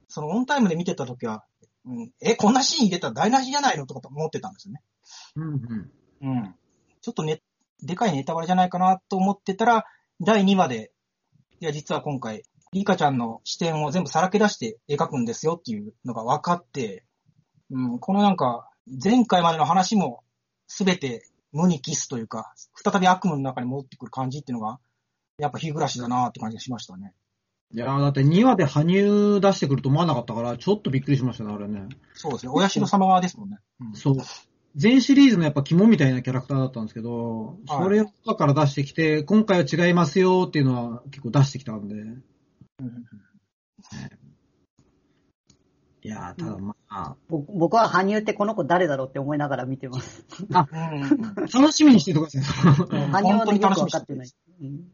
[0.09, 1.45] そのオンタイムで見てた時は、
[1.87, 4.83] うん、え、こんなシーン入れたら台無しじゃないのとかと思ってたんですよね。
[5.37, 5.55] うん
[6.23, 6.39] うん。
[6.39, 6.55] うん。
[7.01, 7.43] ちょっとね、
[7.83, 9.85] でかいネタバレじゃないかなと思ってたら、
[10.21, 10.93] 第2話で、
[11.61, 17.05] いや、実は今回、リカちゃんの視点を全部さらけ出して描くんですよっていうのが分かって、
[17.71, 18.69] うん、このなんか、
[19.03, 20.23] 前回までの話も
[20.69, 24.79] 全て無にキスというか、再び悪夢の中に戻ってくる感じっていうのが、
[25.39, 27.15] やっぱ日暮らしだなって感じがしましたね。
[27.73, 31.89] いやーだって2話で羽生出してくると思わなかったから、ちょっとびっくりしましたね、あれね。
[32.15, 32.53] そうですね。
[32.55, 33.59] お社様ですもんね。
[33.81, 34.17] うんそう。
[34.77, 41.95] 全シリーズのやっぱ肝みたいなキャラクターだったんですけど、はいそれを後から出してきて、今回は違いますよっていうのは結構出してきたんで。
[41.95, 42.21] うん
[46.03, 50.25] いやーただまあ、ぼ僕は羽生ってこの子誰だろうって思いながら見てます。
[50.39, 52.43] うん楽しみにしててください。
[53.11, 54.31] 羽生はね、よくわかってない。
[54.63, 54.85] うん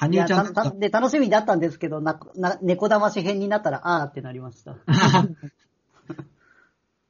[0.00, 4.76] 羽生ちゃんで、楽しみだったんですけど、な、な、猫騙し編になったら、あーってなりました。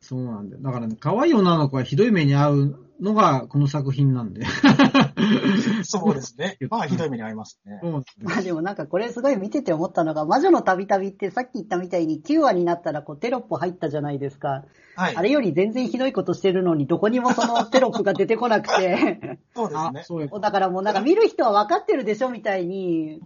[0.01, 0.63] そうなんだよ。
[0.63, 4.45] だからね、可愛い女の子はひどい目に遭うのがこの作品なんで。
[5.85, 6.57] そうですね。
[6.71, 7.81] まあ、ひどい目に遭いますね。
[8.21, 14.65] まあでもなんかこれすごい見てて思ったのが、魔女の旅旅ってさっき言ったみたいに9話になったらこうテロップ入ったじゃないですか。
[14.97, 15.17] はい。
[15.17, 19.39] あれより全然ひどいことしてるのにどこにもそのテロップが出てこなくて。
[19.55, 20.29] そうですね、。
[20.41, 23.21] だからもうなんか見る人は分かってるでしょみたいに、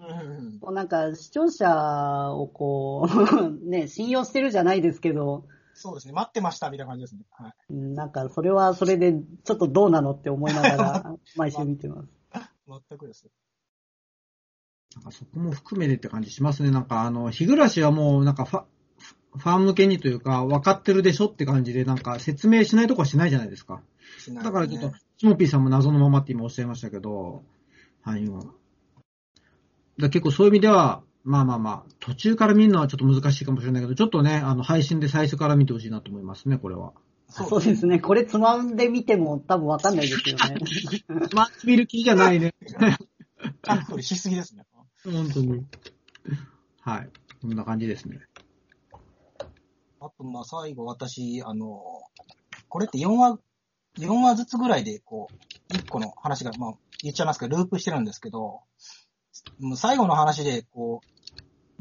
[0.63, 3.09] うんなんか視聴者をこ
[3.67, 5.45] う、ね、信用してるじゃないですけど、
[5.83, 6.13] そうですね。
[6.13, 7.23] 待ってましたみたいな感じですね。
[7.33, 7.53] はい。
[7.71, 9.15] うんなんかそれはそれで
[9.45, 12.09] ちょっとどうなのって思いながら 毎週見てます。
[12.69, 13.29] 全くです。
[14.95, 16.71] なんかそこも含めてって感じしますね。
[16.71, 18.65] なんかあの、日暮らしはもうなんかファ、
[19.37, 23.83] ファン向けにというか、分かってるでしょって感じで、なんか説明しないとこはしないじゃないですか。
[24.19, 27.43] しないだからちょっとね、シモピーさんも謎のままって今おっしゃいましたけど、
[28.03, 28.43] はい、今。
[29.99, 36.93] だ結構そういう意味では、まあまあまあ、途中から見るのはちょっと難しいかもしれないけど、ちょっとね、あの、配信で最初から見てほしいなと思いますね、これは。
[37.29, 37.99] そうですね。
[37.99, 40.57] これつまんでみても多分分かんないですよね。
[41.33, 42.55] まあ、見る気じゃないね。
[43.63, 44.67] タックルしすぎですね。
[45.05, 45.65] 本当に。
[46.81, 47.11] はい。
[47.41, 48.21] こんな感じですね。
[50.01, 51.83] あと、まあ、最後、私、あの、
[52.69, 53.39] これって4話、
[53.99, 58.61] 4話ずつぐらいで、こう、1個の話が、まあ、言っちゃいますけど、ループしてるんですけど、
[59.59, 61.12] もう最後の話で、こう、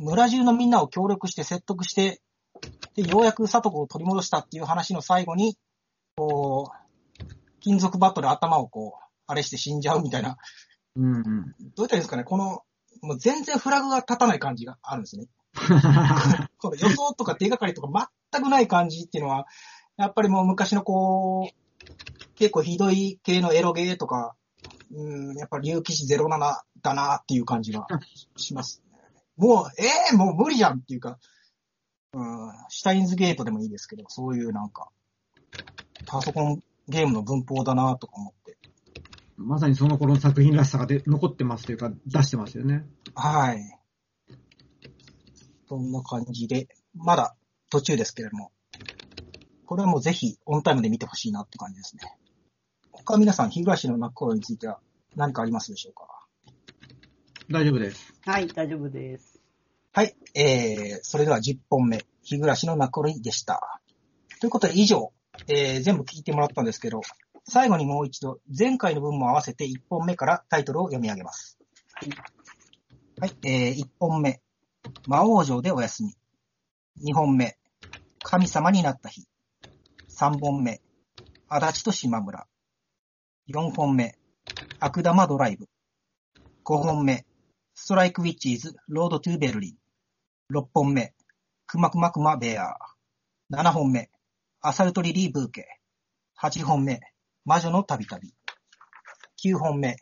[0.02, 2.22] 村中のみんなを協力して説得して、
[2.96, 5.58] で、ようやく里子を取り戻したっていう話の最後に、
[6.16, 7.24] こう、
[7.60, 10.38] 金属バットで頭をこう、あれして死んじゃうみたいな、
[10.96, 11.24] うんうん。
[11.24, 11.26] どう
[11.78, 12.62] 言ったらいいんですかね、この、
[13.02, 15.28] もう全然フラグが立たない感じがあるんですね。
[16.58, 19.46] この予想とか手がかりとか全くない感じっていうのは、
[19.98, 24.36] やっぱりもう昔のこう、結構ひどい系のエロゲーとか、
[24.94, 26.28] うん、やっぱり竜騎士07
[26.82, 27.88] だなっていう感じが
[28.36, 28.91] します、ね。
[29.42, 31.18] もう、ええもう無理じゃんっていうか、
[32.14, 34.90] うん、シュタインズゲートでもいいですけど、そういうなんか、
[36.06, 38.58] パソコンゲームの文法だなとか思って。
[39.38, 42.86] まさにその頃の作品らしさがで残ってますというか、出してますよね。
[43.16, 43.80] はい。
[45.68, 47.36] そんな感じで、まだ
[47.72, 48.52] 途中ですけれども、
[49.66, 52.04] これはもうぜひオンタイムで見てほしいなって感じですね。
[52.92, 54.80] 他皆さん、日暮らしの泣く頃については
[55.16, 56.06] 何かありますでしょうか？
[57.50, 58.14] 大丈夫です。
[58.26, 59.31] はい、大丈夫です。
[59.94, 60.16] はい。
[60.36, 63.82] えー、それでは10本目、日暮らしの泣く頃にでした。
[64.40, 65.12] ということで以上、
[65.50, 67.02] えー、全部聞いてもらったんですけど、
[67.46, 71.60] 最後にもう一度、前回の分も合わせて1本目からタイトルを読み上げます。
[73.20, 73.36] はい。
[73.44, 74.42] えー、1本目、
[75.08, 76.16] 魔王城でお休み。
[77.12, 77.58] 2本目、
[78.24, 79.28] 神様になった日。
[80.18, 80.82] 3本目、
[81.50, 82.48] 安達としまむら。
[83.50, 84.18] 4本目、
[84.80, 85.68] アクダマドライブ。
[86.64, 87.26] 5本目、
[87.76, 89.81] ストライクウィッチーズ、 Road to Berlin。
[90.54, 91.14] 6本目、
[91.66, 92.76] くまクマ熊ベアー。
[93.54, 94.10] 7本目、
[94.60, 95.80] アサルトリリィ Bouquet。
[96.42, 97.00] 8本目、
[97.46, 98.34] 魔女の旅々。
[99.42, 99.96] 9本目、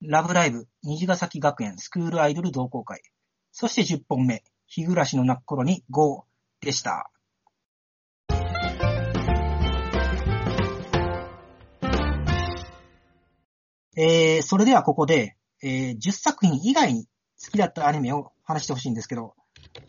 [0.00, 3.02] ラブライブ、虹ヶ崎学園スクールアイドル同好会。
[3.50, 6.26] そして10本目、日暮らしの泣く頃に GO
[6.60, 7.10] でした。
[13.96, 17.06] えー、それではここで、えー、10作品以外に
[17.44, 19.34] 好きだったアニメを話してほしいんですけど、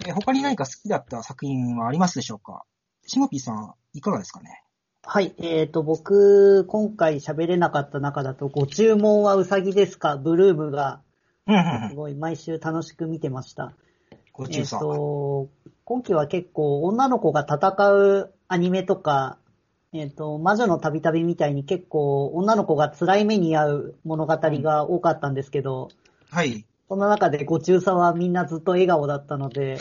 [0.06, 2.64] えー他に何か好きだった作品はありますでしょうか？
[3.06, 4.64] シモピーさん、いかがですかね？
[5.06, 10.18] はい、えっ、と、僕、今回喋れなかった中だと、ご注文はうさぎですか？
[10.18, 11.02] ブルームが、
[11.46, 11.90] うんうんうん。
[11.90, 13.74] すごい毎週楽しく見てました。
[14.12, 14.80] えっ、ご中さん。
[14.80, 15.50] と、
[15.84, 19.38] 今期は結構女の子が戦うアニメとか、
[19.92, 25.90] えっ、と、魔女のたびたびみたいに結構女の子が辛い目に遭う物語が多かったんですけど、
[26.32, 26.66] はい。
[26.88, 29.80] その中でご中佐はみんなずっと笑顔だったので、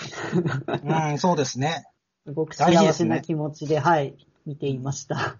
[1.10, 1.84] うん、そうですね。
[2.24, 4.14] すごく幸せな気持ちで、はい、
[4.46, 5.36] 見ていました。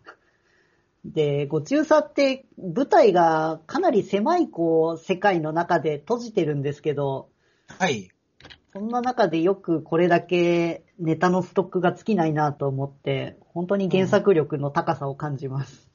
[1.04, 7.28] で、ご中佐って舞台がかなり狭いこう世界の中で閉じてるんですけど、
[7.66, 8.10] はい。
[8.72, 15.90] そんな中でよくこれだけネタのストックが尽きないなと思って、本当に原作力の高さを感じます。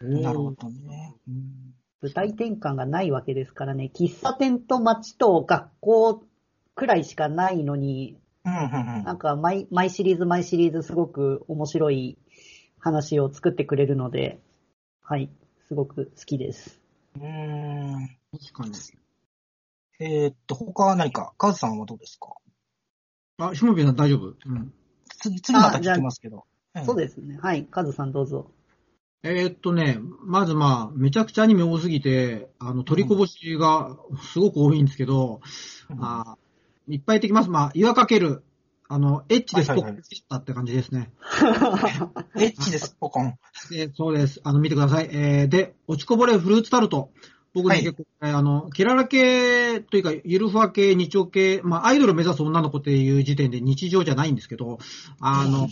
[0.00, 1.14] なるほどね。
[1.28, 6.24] うん舞台転換がないわけですからね、喫茶店と街と学校
[6.74, 8.56] くらいしかないのに、うんう
[9.00, 12.18] んなんか毎毎シリーズ毎シリーズすごく面白い
[12.78, 14.40] 話を作ってくれるので、
[15.00, 15.30] はい、
[15.68, 16.80] すごく好きです。
[17.14, 18.08] うん。
[18.32, 18.74] 確かに。
[20.00, 22.34] えーっと、他は何か、カズさんはどうですか？
[23.38, 24.72] あ、しもぴーさん大丈夫うん。
[25.20, 26.44] 次、次また聞きますけど。
[26.84, 27.38] そうですね。
[27.40, 28.50] はい、カズさんどうぞ。
[29.24, 33.96] えーっとね、まずまあ、めちゃくちゃアニメ多すぎて、あの、取りこぼしが
[34.32, 35.40] すごく多いんですけど、
[35.90, 36.36] うんあ
[36.88, 37.48] いっぱいできます。
[37.48, 38.42] まあ、岩かける、
[38.88, 41.12] あの、エッチでスポッはいはいはいたって感じですね。
[42.36, 43.38] エッチです、ポコン。
[43.70, 44.40] でそうです。
[44.42, 45.08] あの、見てください。
[45.12, 47.10] えー、で、落ちこぼれフルーツタルト。
[47.54, 54.78] 僕ね、はい結構、えーあの、キララ系というか、ゆるふわ系、日常系、まあ、アイドル目指す女の子っていう時点で日常じゃないんですけど、
[55.20, 55.68] あの、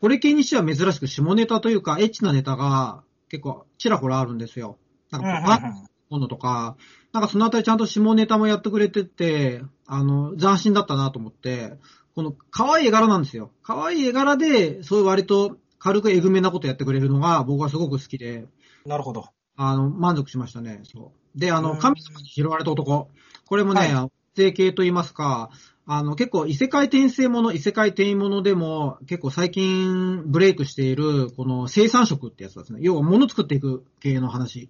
[0.00, 4.76] これ系にしては珍しく下ネタというか、エッチなネタが結構ちらほらあるんですよ。
[5.10, 6.76] なんか、パッものとか、
[7.12, 11.74] なんかそのあたりちゃんと下ネタもやってくれてて、あの、斬新だったなと思って、
[12.14, 13.50] この可愛い絵柄なんですよ。
[13.62, 18.46] 可愛い絵柄で、そういう割と軽くえぐめなことやってくれるのが僕はすごく好きで、
[18.86, 19.26] なるほど。
[19.58, 20.80] あの、満足しましたね。
[20.84, 21.38] そう。
[21.38, 23.10] で、あの、うん神様に拾われた男。
[23.44, 25.50] これもね、はいあの整形と言いますか、
[25.84, 32.78] あの、結構異世界転生もの、異世界転移ものでも、結構最近ブレイクしている、この生産食ってやつですね。
[32.82, 34.68] 要は物作っていく系の話。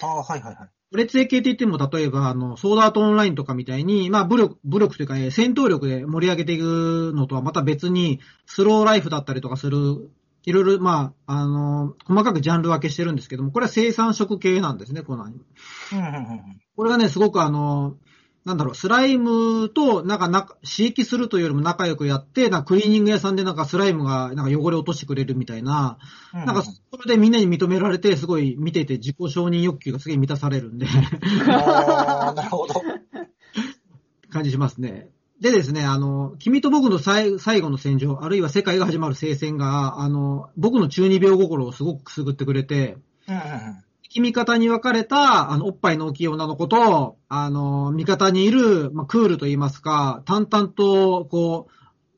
[0.00, 0.96] ああ、はいはいはい。
[0.96, 10.10] 列影系って言っても、例えば、あの、ソードアートオンラインとかみたいに、まあ、武力、武力というか、えー戦闘力で盛り上げていくのとはまた別に、スローライフだったりとかする、
[10.48, 15.44] いろいろ、まあ、あの、細かくジャンル分けしてるんですけども、これは生産食系なんですね、このアニメ。
[15.92, 17.96] うんうんうんこれがね、すごくあの、
[18.44, 25.98] なんだろう、スライムと、なんか、なんか、刺激するというよりも仲良くやって、なんかクリーニング屋さんでなんかスライムが、なんか汚れ落としてくれるみたいな、
[26.32, 26.44] うん。
[26.46, 26.72] なんか、そ
[27.04, 32.74] れでみんなに認められて、すごい見てて自己承認欲求がすげえ満たされるんで、なるほど。
[34.30, 35.10] 感じしますね。
[35.40, 42.96] でですね、あの、君と僕の最最後の戦場、あるいは世界が始まる聖戦が、あの、僕の中二病心をすごくくすぐってくれて、
[43.28, 43.88] うんうんうん。
[44.20, 51.68] 味方に分かれた、あの、おっぱいの大きい女の子と、あの、味方にいる、まあ、クールと言いますか、淡々と、こ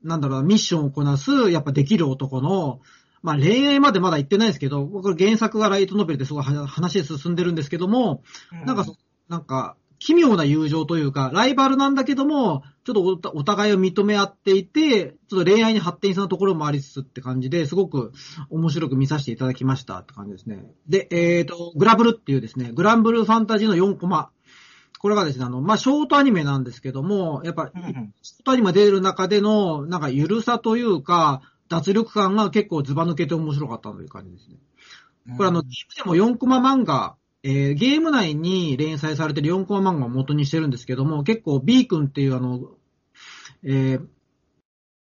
[0.02, 2.80] う、なんだろう、ミッションをこなす、やっぱできる男の、
[3.22, 8.22] まあ、恋愛までまだ言ってないですけど、僕原作がライトノベルですごいは話進んでるんですけども、
[8.64, 8.96] なんかそ、
[9.28, 12.62] なんか、奇妙な友情というか、ライバルなんだけども、
[12.94, 18.12] ちょっとお互いを認め合っていて、ちょっと恋愛に発展したところもありつつって感じで、すごく
[18.50, 20.64] 面白く見させていただきましたって感じですね。
[20.88, 24.30] で、えっ、と、グラブルっていうですね、グランブルファンタジーの4コマ。
[24.98, 27.72] これがですね、あの、まあ、ショートアニメなんですけども、やっぱ、
[28.20, 34.56] ショートアニメ出る中での、なんか、ゆるさというか、脱力感が結構ズバ抜けて面白かったという感じですね。
[35.36, 42.60] これあの、ゲームでも4コマ漫画、えーゲーム内に連載されてる4コマ漫画を元にしてるんですけども、結構 B 君っていうあの、
[43.64, 44.06] えー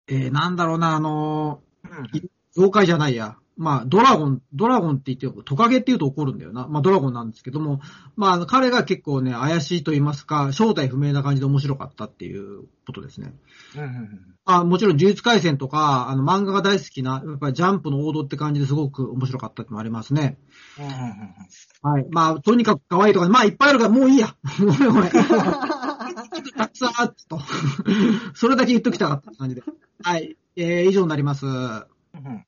[0.07, 3.37] えーなんだろうな、あのうん妖怪じゃないや。
[3.59, 6.67] まあ、ドラゴン、ドラゴンって言って、トカゲって言うと怒るんだよな。
[6.69, 7.81] まあ、ドラゴンなんですけども、
[8.15, 13.33] まあ彼が結構ね、怪しいと言いますか、正体不明な感じで面白かったっていうことですね。
[13.75, 14.09] うんうん
[14.45, 20.39] あもちろん、呪術廻戦とか、あの、漫画が大好きな、やっぱりジャンプの王道って感じですごく面白かったってのもありますね。
[20.79, 22.07] うんうんうんはい。
[22.09, 24.35] まあ、とにかく可愛いとか、まあ、いっぱいあるから、もういいや。
[24.59, 25.11] ごめんごめん。
[26.41, 27.39] たくさんあっと。
[28.35, 29.63] それだけ言っときたかった感じで。
[30.03, 30.37] はい。
[30.55, 31.45] えー、以上になります。
[31.45, 32.45] うんうん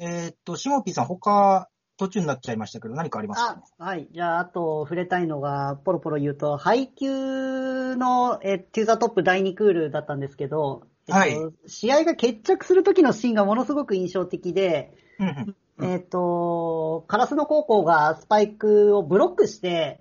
[0.00, 4.08] えーっと、シモピーさん、他、途中になっちゃいましたけど、何かありますか、あ、はい。
[4.12, 20.00] じゃあ、あと触れたいのが、ポロポロ言うと、ハイキューの、え、 To the Top 第2クールだったんですけど、えっと、はい試合が決着する時のシーンがものすごく印象的で、うんうんえっ、と、カラスの高校がスパイクをブロックして、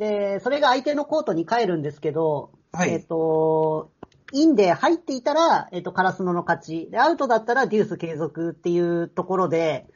[0.00, 2.90] で、それが相手のコートに帰るんですけど、はい。
[2.90, 3.92] えっ、と、
[4.32, 6.88] インで入っていたら、えっ、と、カラスノの勝ち。
[6.90, 9.86] で、アウトだったらデュース継続っていうところで、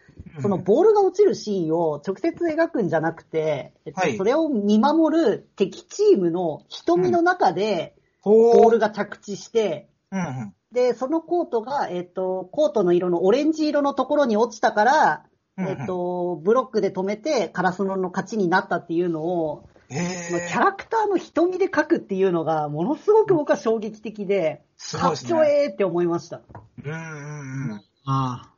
[0.42, 4.16] そのボールが落ちるシーンを直接描くんじゃなくて、えっとはい。
[4.18, 10.54] それを見守る敵チームの瞳の中で、ほボールが着地して、うんうん。
[10.70, 15.24] で、そのコートが、えっと、コートの色のオレンジ色のところに落ちたから、
[15.56, 25.28] えっと、ブロックで止めて、カラスノの勝ちになったっていうのを、キャーラクターの瞳で描くっていうのが、ものすごく僕は衝撃的で、かっすごいですね。
[25.28, 26.42] ちょええって思いました。
[26.84, 27.80] うんうんうん。
[28.06, 28.50] あ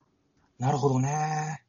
[0.58, 1.62] なるほどね。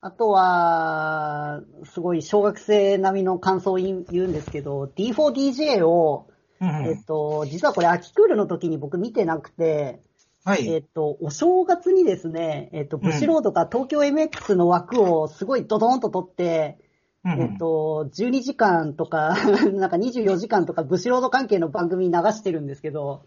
[0.00, 6.28] あとは、すごい小学生並みの感想を言うんですけど、D4DJ を、
[6.60, 10.00] うんうんえっと、実はこれ秋クールの時に僕見てなくて、
[10.44, 10.68] はい。
[10.68, 16.78] えっと、お正月にですね、えっと、ブシロードが東京 MX の枠をすごいドドーンと取って、
[17.26, 19.34] うんうんえっと、12時間とか、
[19.74, 23.24] なんか24時間とかブシロード関係の番組流してるんですけど。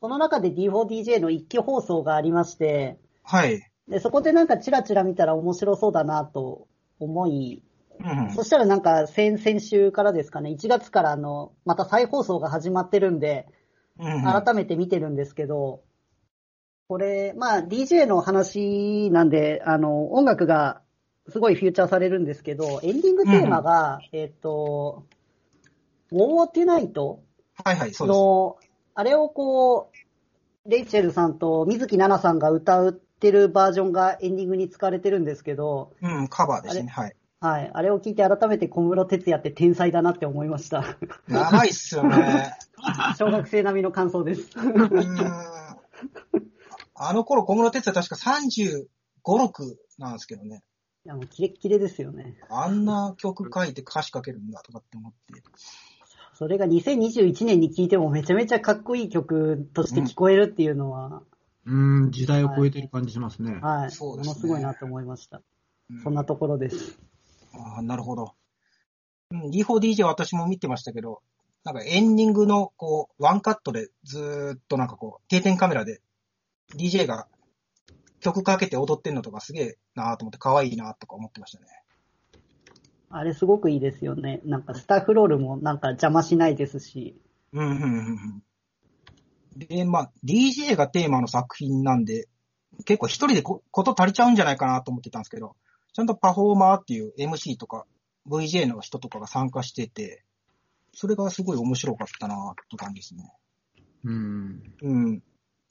[0.00, 3.60] その中で D4DJ の一挙放送がありまして、はい。
[3.88, 6.66] で、そこでなんかチラチラ見たら面白そうだなと
[6.98, 7.62] 思い、
[8.02, 13.46] うんうんそしたらなんか先、先週からですかね、1月からあの、また再放送が始まってるんで、
[13.98, 15.82] うんうん改めて見てるんですけど、
[16.88, 20.80] これ、まあ DJ の話なんで、あの、音楽が
[21.30, 25.04] すごいフューチャーされるんですけど、エンディングテーマが、えっと、
[26.12, 27.22] ウォーティナイト
[27.64, 28.16] はいはい、そうです。
[28.16, 28.56] の、
[28.94, 36.88] あれをこう、レイチェルさんと水木奈々さんが歌ってるバージョンがエンディングに使われてるんですけど、うん、カバーですね。
[36.88, 37.16] はい。
[37.40, 37.70] はい。
[37.72, 40.96] あれを聞いて改めて小室哲也って天才だなって思いました。
[41.28, 42.52] 長いっすよね。
[43.18, 44.50] 小学生並みの感想です。
[44.56, 45.18] うーん
[47.02, 48.86] あの頃、小室哲也確か35、
[49.24, 50.62] 6なんですけどね。
[51.06, 52.36] いや、もうキレッキレですよね。
[52.50, 55.42] あんな曲書いて歌詞書けるんだとかって思って。
[56.34, 61.22] それが2021年に聴いてもめちゃめちゃかっこいい曲として聞こえるっていうのは、
[61.66, 63.58] うん、時代を超えてる感じしますね。
[63.60, 63.90] はい。
[63.90, 65.38] そうですねものすごいなと思いました。
[65.38, 66.98] うんそんなところです。
[67.52, 68.34] ああ、なるほど。
[69.32, 71.20] うん、D4DJ は私も見てましたけど、
[71.64, 76.00] なんかエンディングのこう、ワンカットでずーっとなんかこう、定点カメラで
[76.76, 77.26] DJ が
[78.20, 81.66] 曲かけて踊ってんのとかすげえなーと思って可愛いなとか思ってましたね。
[83.10, 84.40] あれすごくいいですよね。
[84.44, 87.20] なんかスタッフロールもなんか邪魔しないですし。
[87.52, 88.42] うん、うん、うんうん。
[89.56, 92.28] で、まあ、DJ がテーマの作品なんで、
[92.84, 95.56] 結構一人でここと足りちゃうんじゃないかなと思ってたんですけど、
[95.92, 97.84] ちゃんとパフォーマーっていう MC とか
[98.28, 100.24] VJ の人とかが参加してて、
[100.92, 103.32] それがすごい面白かったなって感じですね。
[104.04, 104.62] うん。
[104.82, 105.22] うん。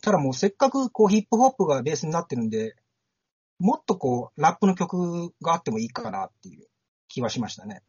[0.02, 2.76] ただもうせっかくこうヒップホップがベースになってるんで、
[3.60, 6.68] もっとこうラップの曲があってもいいかなっていう
[7.08, 7.84] 気はしましたね。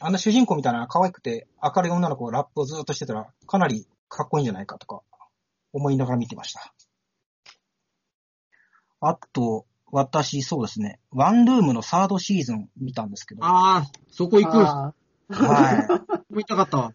[0.00, 5.02] あんな主人公みたいな可愛くて明るい女の子がラップをずっとしてたらかなりかっこいいんじゃないかとか
[5.72, 6.74] 思いながら見てました。
[9.00, 14.58] あと、私そうですね、ワンルームのサードシーズン見たんですけど、ああ、そこ行く。
[14.58, 14.94] あ
[15.30, 16.92] は 見たかった。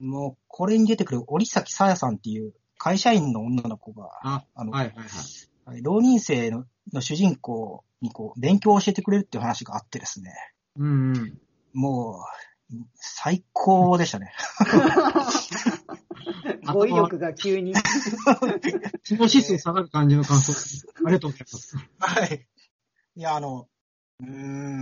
[0.00, 5.06] もうこれに出てくる折崎さやさんっていう会社員の女の子が、あ、あの、はいはいはい。
[5.64, 10.32] はい浪人生のの主人公にこう、勉強を教えてくれるっていう話があってですね。
[10.76, 11.40] うんうん。
[11.72, 12.20] も
[12.72, 14.32] う、最高でしたね。
[16.62, 17.74] ー 語彙力が急に。
[19.02, 20.52] その指数下がる感じの感想。
[21.04, 21.76] ありがとうございます。
[21.98, 22.46] はい。
[23.16, 23.68] いや、あの、
[24.20, 24.28] うー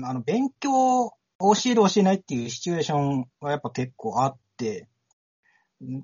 [0.01, 4.89] ん、あの、勉強を教える教えないっていうシチュエーションはやっぱ結構あって、うん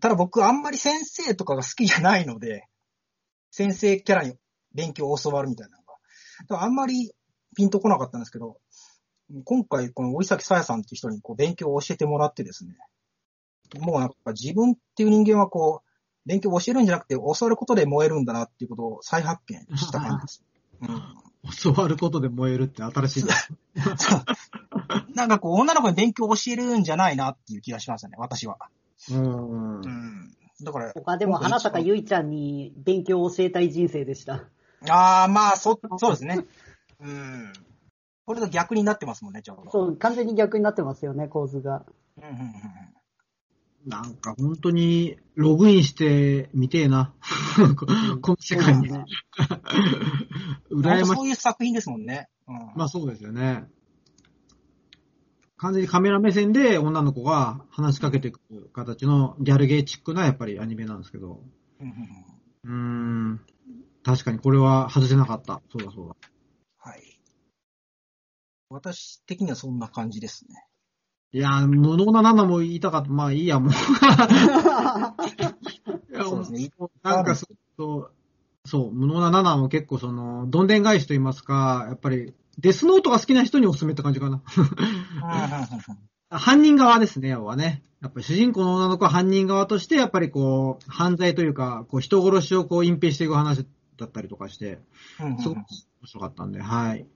[0.01, 2.66] ただ僕あんまり先生とかが好きじゃないので、
[3.51, 4.35] 先生キャラに
[4.74, 5.95] 勉強を教わるみたいなのが。
[6.41, 7.12] だからあんまり
[7.57, 8.59] ピンとこなかったんですけど、
[9.45, 12.74] 今回この折崎さやさんっていう人にこう勉強を教えてもらってですね、
[13.78, 15.91] もうなんか自分っていう人間はこう、
[16.26, 20.45] 勉強を教えるんじゃなくて教わることで燃えるんだなっていうことを再発見した感じです。
[20.83, 21.31] うん
[21.62, 23.24] 教わることで燃えるって新しい
[25.14, 28.59] なんかこう、女の子に勉強を教えるんじゃないなっていう気がしましたね、私は。
[29.11, 29.86] うんう。
[29.86, 30.36] ん。
[30.62, 34.48] だから、他でも花坂ゆいちゃんに勉強を教えたい人生でした。
[34.88, 36.44] ああ、まあ、そ、そうですね。
[37.01, 37.53] うん。
[38.26, 39.70] これと逆になってますもんね、ちょうど。
[39.70, 41.84] そう、完全に逆になってますよね、構図が。
[42.18, 42.51] うんうんうんうん。
[43.86, 47.14] なんか本当にログインしてみてえな。
[47.76, 47.86] こ
[48.20, 48.90] この世界に。
[48.90, 49.07] ね
[50.70, 51.07] 羨ましい。
[51.07, 52.28] そういう作品ですもんね。
[52.46, 52.57] うん。
[52.76, 53.64] まあそうですよね。
[55.61, 61.42] 完全にカメラ目線で女の子が話しかけてくる形のギャルゲーチックなやっぱりアニメなんですけど。
[62.64, 63.40] うーん。
[64.02, 65.61] 確かにこれは外せなかった。
[65.70, 66.16] そうだそうだ。
[66.78, 67.20] はい。
[68.70, 70.64] 私的にはそんな感じですね。
[71.32, 73.11] いやー、無能な7も言いたかった。
[73.11, 73.72] まあい いや、もう。
[76.24, 76.70] そうですね。
[77.02, 77.46] なんかそ
[77.78, 78.11] う、
[78.64, 84.42] そう、無能な7も結構その、どんでん返しと言いますか、やっぱり、デスノートが好きな人におすすめって感じかな。
[86.30, 87.82] 犯人側ですね、要はね。
[88.01, 93.66] やっぱり主人公の女の子は犯人側として、やっぱりこう、犯罪というか、こう、人殺しをこう、隠蔽していく話
[93.98, 94.78] だったりとかして、
[95.40, 95.66] すごく面
[96.07, 97.07] 白かったんで、はい。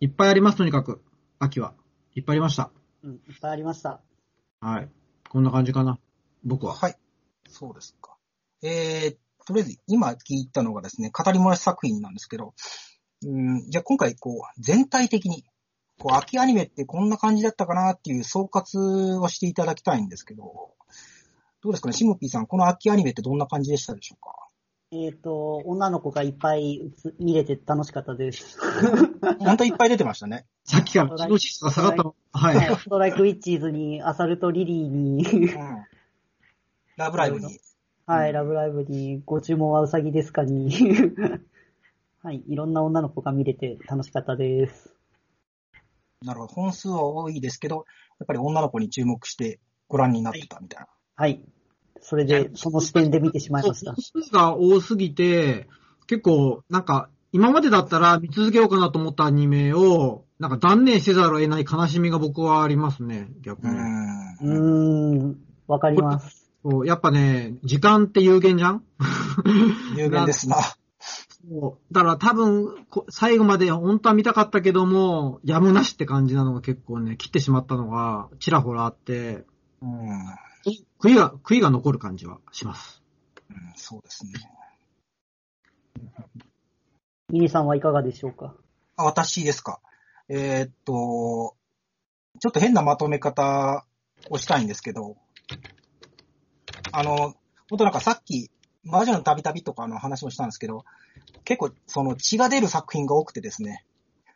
[0.00, 1.02] いっぱいあります、とにかく。
[1.38, 1.74] 秋は。
[2.14, 2.70] いっぱいありました。
[3.02, 4.00] うん、いっぱいありました。
[4.60, 4.88] はい。
[5.28, 5.98] こんな感じかな。
[6.44, 6.74] 僕は。
[6.74, 6.96] はい。
[7.48, 8.16] そうですか。
[8.62, 12.54] えー、とりあえず、今聞いたのがですね、語り漏らし作品なんですけど、
[13.24, 15.44] うん、じゃあ今回、こう、全体的に、
[15.98, 20.74] こう、秋アニメってこんな感じだったかなっていう総括をしていただきたいんですけど、
[21.62, 24.44] どうですかね、シモピーさん、この秋アニメってどんな感じでしたでしょうか？
[24.96, 28.58] えっ、と、女の子がいっぱい映見れて楽しかったです。
[29.40, 30.46] 本当いっぱい出てましたね。
[30.64, 32.14] さっきから気の質が下がったの。
[32.32, 32.56] はい。
[32.56, 35.84] はいストライクウィッチーズに、アサルトリリーに、うん。
[36.96, 37.58] ラブライブに。
[38.06, 40.70] はい、ラブライブに、ご注文はうさぎですかに、
[42.24, 44.94] はい、いろんな女の子が見れて楽しかったです。
[46.22, 46.54] なるほど。
[46.54, 47.84] 本数は多いですけど、
[48.18, 50.86] やっぱり女の子に注目してご覧になってたみたいな。
[51.16, 51.44] はい。
[52.00, 53.94] それで、その視点で見てしまいました。
[53.94, 55.68] 数が多すぎて、
[56.06, 63.76] 結構、なんか、今までだったら見続けようかなと思ったアニメを、なんか断念せざるを得ない悲しみが僕はありますね、逆うに。
[63.76, 63.84] ん。
[64.40, 66.50] うーん、わかります。
[66.62, 68.82] そうやっぱね、時間って有限じゃん？
[69.94, 70.56] 有限ですな。
[71.48, 79.44] そうだから多分、こ最後まで本当は見たかったけども、やむなしって感じなのが結構ね、切ってしまったのが、ちらほらあって、
[79.82, 80.08] うん。
[80.08, 80.16] うん
[80.98, 83.02] 悔いが、悔いが残る感じはします。
[83.76, 84.32] そうですね。
[87.28, 88.54] ミニさんはいかがでしょうか？
[88.96, 89.80] あ、私ですか。
[90.30, 91.54] えーっと、
[92.40, 93.84] ちょっと変なまとめ方
[94.30, 95.18] をしたいんですけど、
[96.92, 97.34] あの、
[97.68, 98.50] 本当なんかさっき、
[98.84, 100.84] 魔女の旅旅とかの話もしたんですけど、
[101.44, 103.84] 結構その血が出る作品が多くてですね。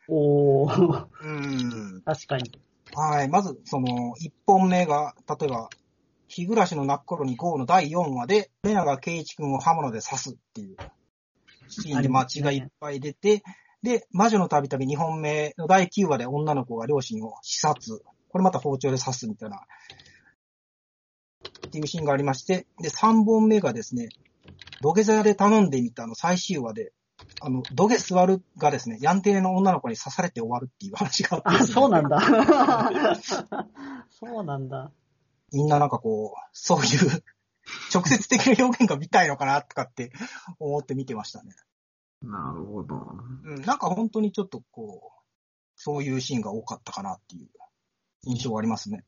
[0.07, 2.01] おー、うん。
[2.03, 2.51] 確かに。
[2.93, 3.29] はい。
[3.29, 5.69] まず、その、一本目が、例えば、
[6.27, 10.77] 日暮らしの泣く頃に GO の第4話で、レナが圭一君を刃物で刺すっていう
[11.67, 13.43] シーンで間違いいっぱい出て、
[13.81, 18.01] で、魔女の旅旅2本目の第9話で女の子が両親を刺殺。
[18.29, 19.61] これまた包丁で刺すみたいな、
[21.67, 24.09] っていうシーンがありまして、で、3本目がですね、
[24.81, 26.93] 土下座で頼んでみたの最終話で、
[27.41, 32.19] あの、土下座るがですね、ヤンテレの女の子に刺されて終わるっていう話があってあ、ですねそうなんだ。
[34.09, 34.91] そうなんだ。
[35.51, 37.23] みんななんかこう、そういう
[37.93, 40.11] 直接的な表現が見たいのかなとかって
[40.59, 41.55] 思って見てましたね。
[42.21, 42.95] なるほど。
[43.43, 45.19] うん、なんか本当にちょっとこう、
[45.75, 47.47] そういうシーンが多かったかなっていう
[48.23, 49.05] 印象がありますね。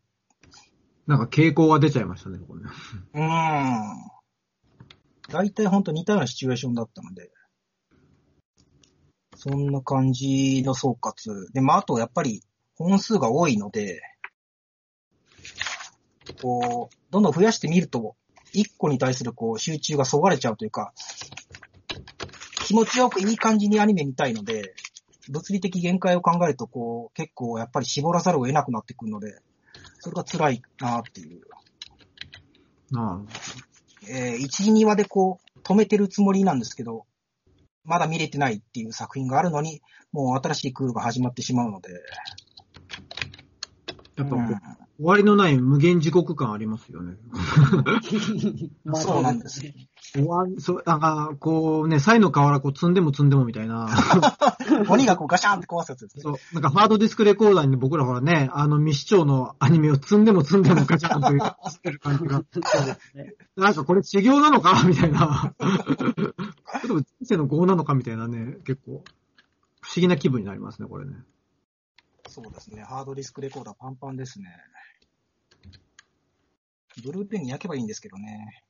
[1.08, 2.70] なんか傾向が出ちゃいましたね、これね。
[3.14, 4.21] うーん。
[5.32, 7.32] 大体本当似たようなシチュエーションだったので、
[9.36, 11.52] そんな感じの総括。
[11.54, 12.44] で、まあ、あとやっぱり
[12.76, 14.02] 本数が多いので、
[16.42, 18.16] こう、どんどん増やしてみると、
[18.54, 20.94] 一個に対するこう集中がそがれちゃうというか、
[22.66, 24.76] 気持ちよくいい感じにアニメ見たいので、
[25.30, 29.40] 物理的限界を考えると、こう、結構やっぱり絞らざるを得なくなってくるので、
[30.00, 31.42] それが辛いなっていう。
[32.92, 33.24] な
[34.08, 37.06] えー、1、2話でこう、止めてるつもりなんですけど、
[37.84, 39.82] まだ見れてないっていう作品があるのに、
[40.12, 41.90] もう新しいクールが始まってしまうので。
[44.18, 44.62] やっぱうん
[45.02, 47.16] 終わりのない無限地獄感ありますよね。
[48.84, 49.62] ま あそうなんです。
[50.14, 53.90] 終わり、そう、なんか、こうね、サイの河原こう積んでも積んでもみたいな。
[54.90, 56.22] 鬼がこうガシャンって壊すやつですね。
[56.22, 62.46] そう、なんかハードディスクレコーダーに僕らほらね、あの未視聴のアニメを積んでも積んでもガチャンとてる感じが。
[62.54, 63.34] そうですね。
[63.56, 65.56] なんかこれ修行なのかみたいな。
[65.60, 65.68] ちょ
[66.30, 66.32] っ
[66.82, 69.04] と人生の業なのかみたいなね、結構、
[69.82, 71.16] 不思議な気分になりますね、これね。
[72.28, 72.84] そうですね。
[72.84, 74.46] ハードディスクレコーダーパンパンですね。
[77.04, 78.64] ブルーレイに焼けばいいんですけどね。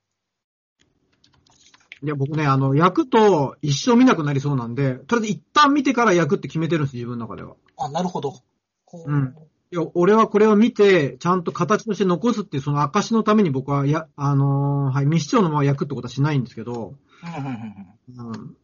[2.04, 7.56] いや、僕ね、あの、焼くと一生見なくなりそうなんで、とりあえず一旦見てから焼くって決めてるんです、自分の中では。
[7.78, 8.34] あ、なるほど。
[8.86, 9.36] こううん
[9.74, 16.96] いや、俺はこれを見て、ちゃんと形として残すっていう、その証のために僕は、や、あのーはい、未視聴のまま焼くってことはしないんですけど、
[18.18, 18.58] うん。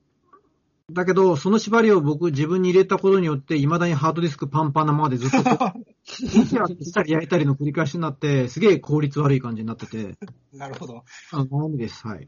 [0.90, 10.18] だけど、その縛りを僕自分に入れたことによって、未だにハードディスクパンパンなままでずっとしたり焼いたりの繰り返しになって、すげえ効率悪い感じになってて、
[10.54, 11.04] なるほど。
[11.32, 12.08] あ悩みです。
[12.08, 12.26] はい。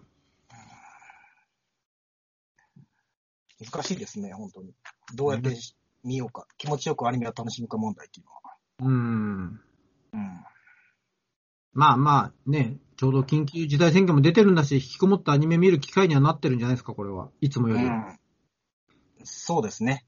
[3.62, 4.74] 難しいですね、本当に。
[5.16, 5.55] どうやって
[6.03, 8.39] 見ようか、気持ちよくアニメを楽しむか問題っていうのは。
[8.80, 9.62] うーん。
[10.14, 10.45] うん。
[11.72, 17.30] まあまあね、ちょうど緊急事態宣言も出てるんだし、引きこもったアニメ見る機会にはなってるんじゃないですか、これは。
[17.39, 17.86] いつもより。
[17.86, 18.20] うん、
[19.24, 20.05] そうですね。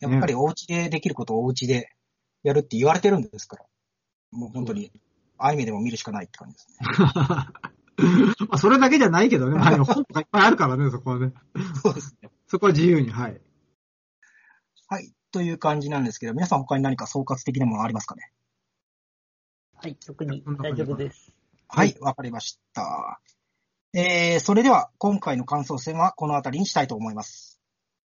[0.00, 1.90] やっぱりお家でできることをお家で
[2.42, 3.64] やるって言われてるんですから。
[4.32, 4.92] もう本当に、
[5.38, 6.76] アニメでも見るしかないって感じですね。
[8.48, 9.56] まあそれだけじゃないけどね。
[9.56, 11.32] まあ、 本とかいっぱいあるからね、そこはね。
[11.82, 12.30] そうですね。
[12.46, 13.40] そこは自由に、はい。
[14.88, 15.12] はい。
[15.30, 18.32] という感じなんですけど、皆さん他に何か総括的なものありますかね？
[19.74, 21.32] はい、特に大丈夫です。
[21.68, 23.20] はい、わかりました。
[23.92, 27.53] えー、それでは今回の感想戦はこの辺りにしたいと思います。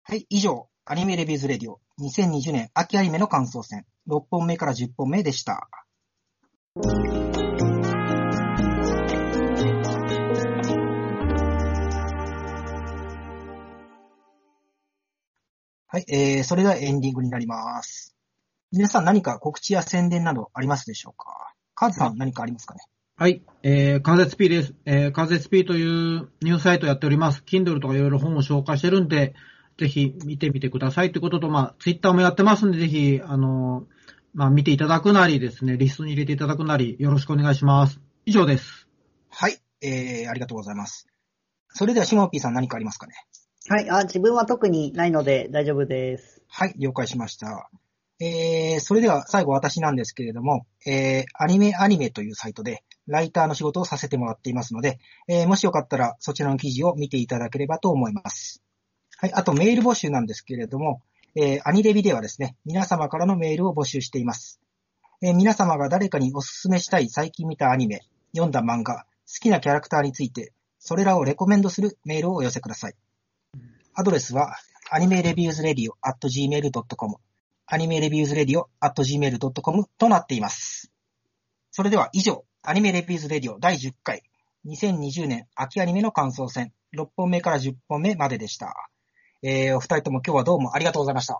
[0.03, 5.69] はい、以上、アニメレビューズレディオ2020年秋アニメの感想戦6本目から10本目でした。
[15.87, 18.15] はい、えー、それではエンディングになります。
[18.71, 21.53] 皆さん何か告知や宣伝などありますでしょうか？
[21.75, 22.81] カズさん何かありますかね？
[23.17, 23.43] はい。
[23.61, 24.73] えー、関節 P です。
[24.85, 27.43] えー、関節 P というニュースサイトやっております。
[27.45, 29.35] Kindle とかいろいろ本を紹介してるんで、
[29.77, 33.85] ぜひ見てみてくださいということと、まあ、Twitter もやってますんで、ぜひ、あのー
[34.33, 37.99] まあ、見ていただくなりですね、リストに入れていただくなり、よろしくお願いします。
[38.25, 38.87] 以上です。
[39.29, 41.07] はい、えー、ありがとうございます。
[41.69, 43.13] それでは、シモピーさん何かありますかね？
[43.67, 46.41] はい、あ、自分は特にないので大丈夫です。
[46.47, 47.69] はい、了解しました。
[48.19, 58.61] えー、それでは最後私なんですけれども、えー、アニメアニメというサイトで、ライターの仕事をさせてもらっていますので、えー、もしよかったらそちらの記事を見ていただければと思います。
[59.21, 61.03] はい、あとメール募集なんですけれども、
[61.35, 64.59] えー、アニレビではですね、皆様からのメールを募集しています。
[65.21, 68.01] えー皆様が誰かにお勧めしたい最近見たアニメ、
[68.31, 72.95] 読んだ漫画、好きなキャラクターについて、それらをレコメンドするメールをお寄せください。
[73.93, 74.55] アドレスは、
[74.89, 80.91] Anime Reviews Radio at gmail.com、Anime Reviews Radio at gmail.com となっています。
[81.69, 84.23] それでは以上、 Anime Reviews Radio 第10回、
[84.65, 88.90] 2020年秋アニメの感想戦、6本目から10本目まででした。
[89.43, 91.37] えー、お二人とも今日はどうもありがとうございました。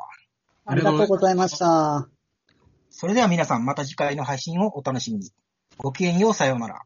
[0.66, 2.08] ありがとうございました。
[2.90, 5.32] それでは皆さんまた次回の配信をお楽しみに。
[5.78, 6.82] ごきげんよう、さようなら。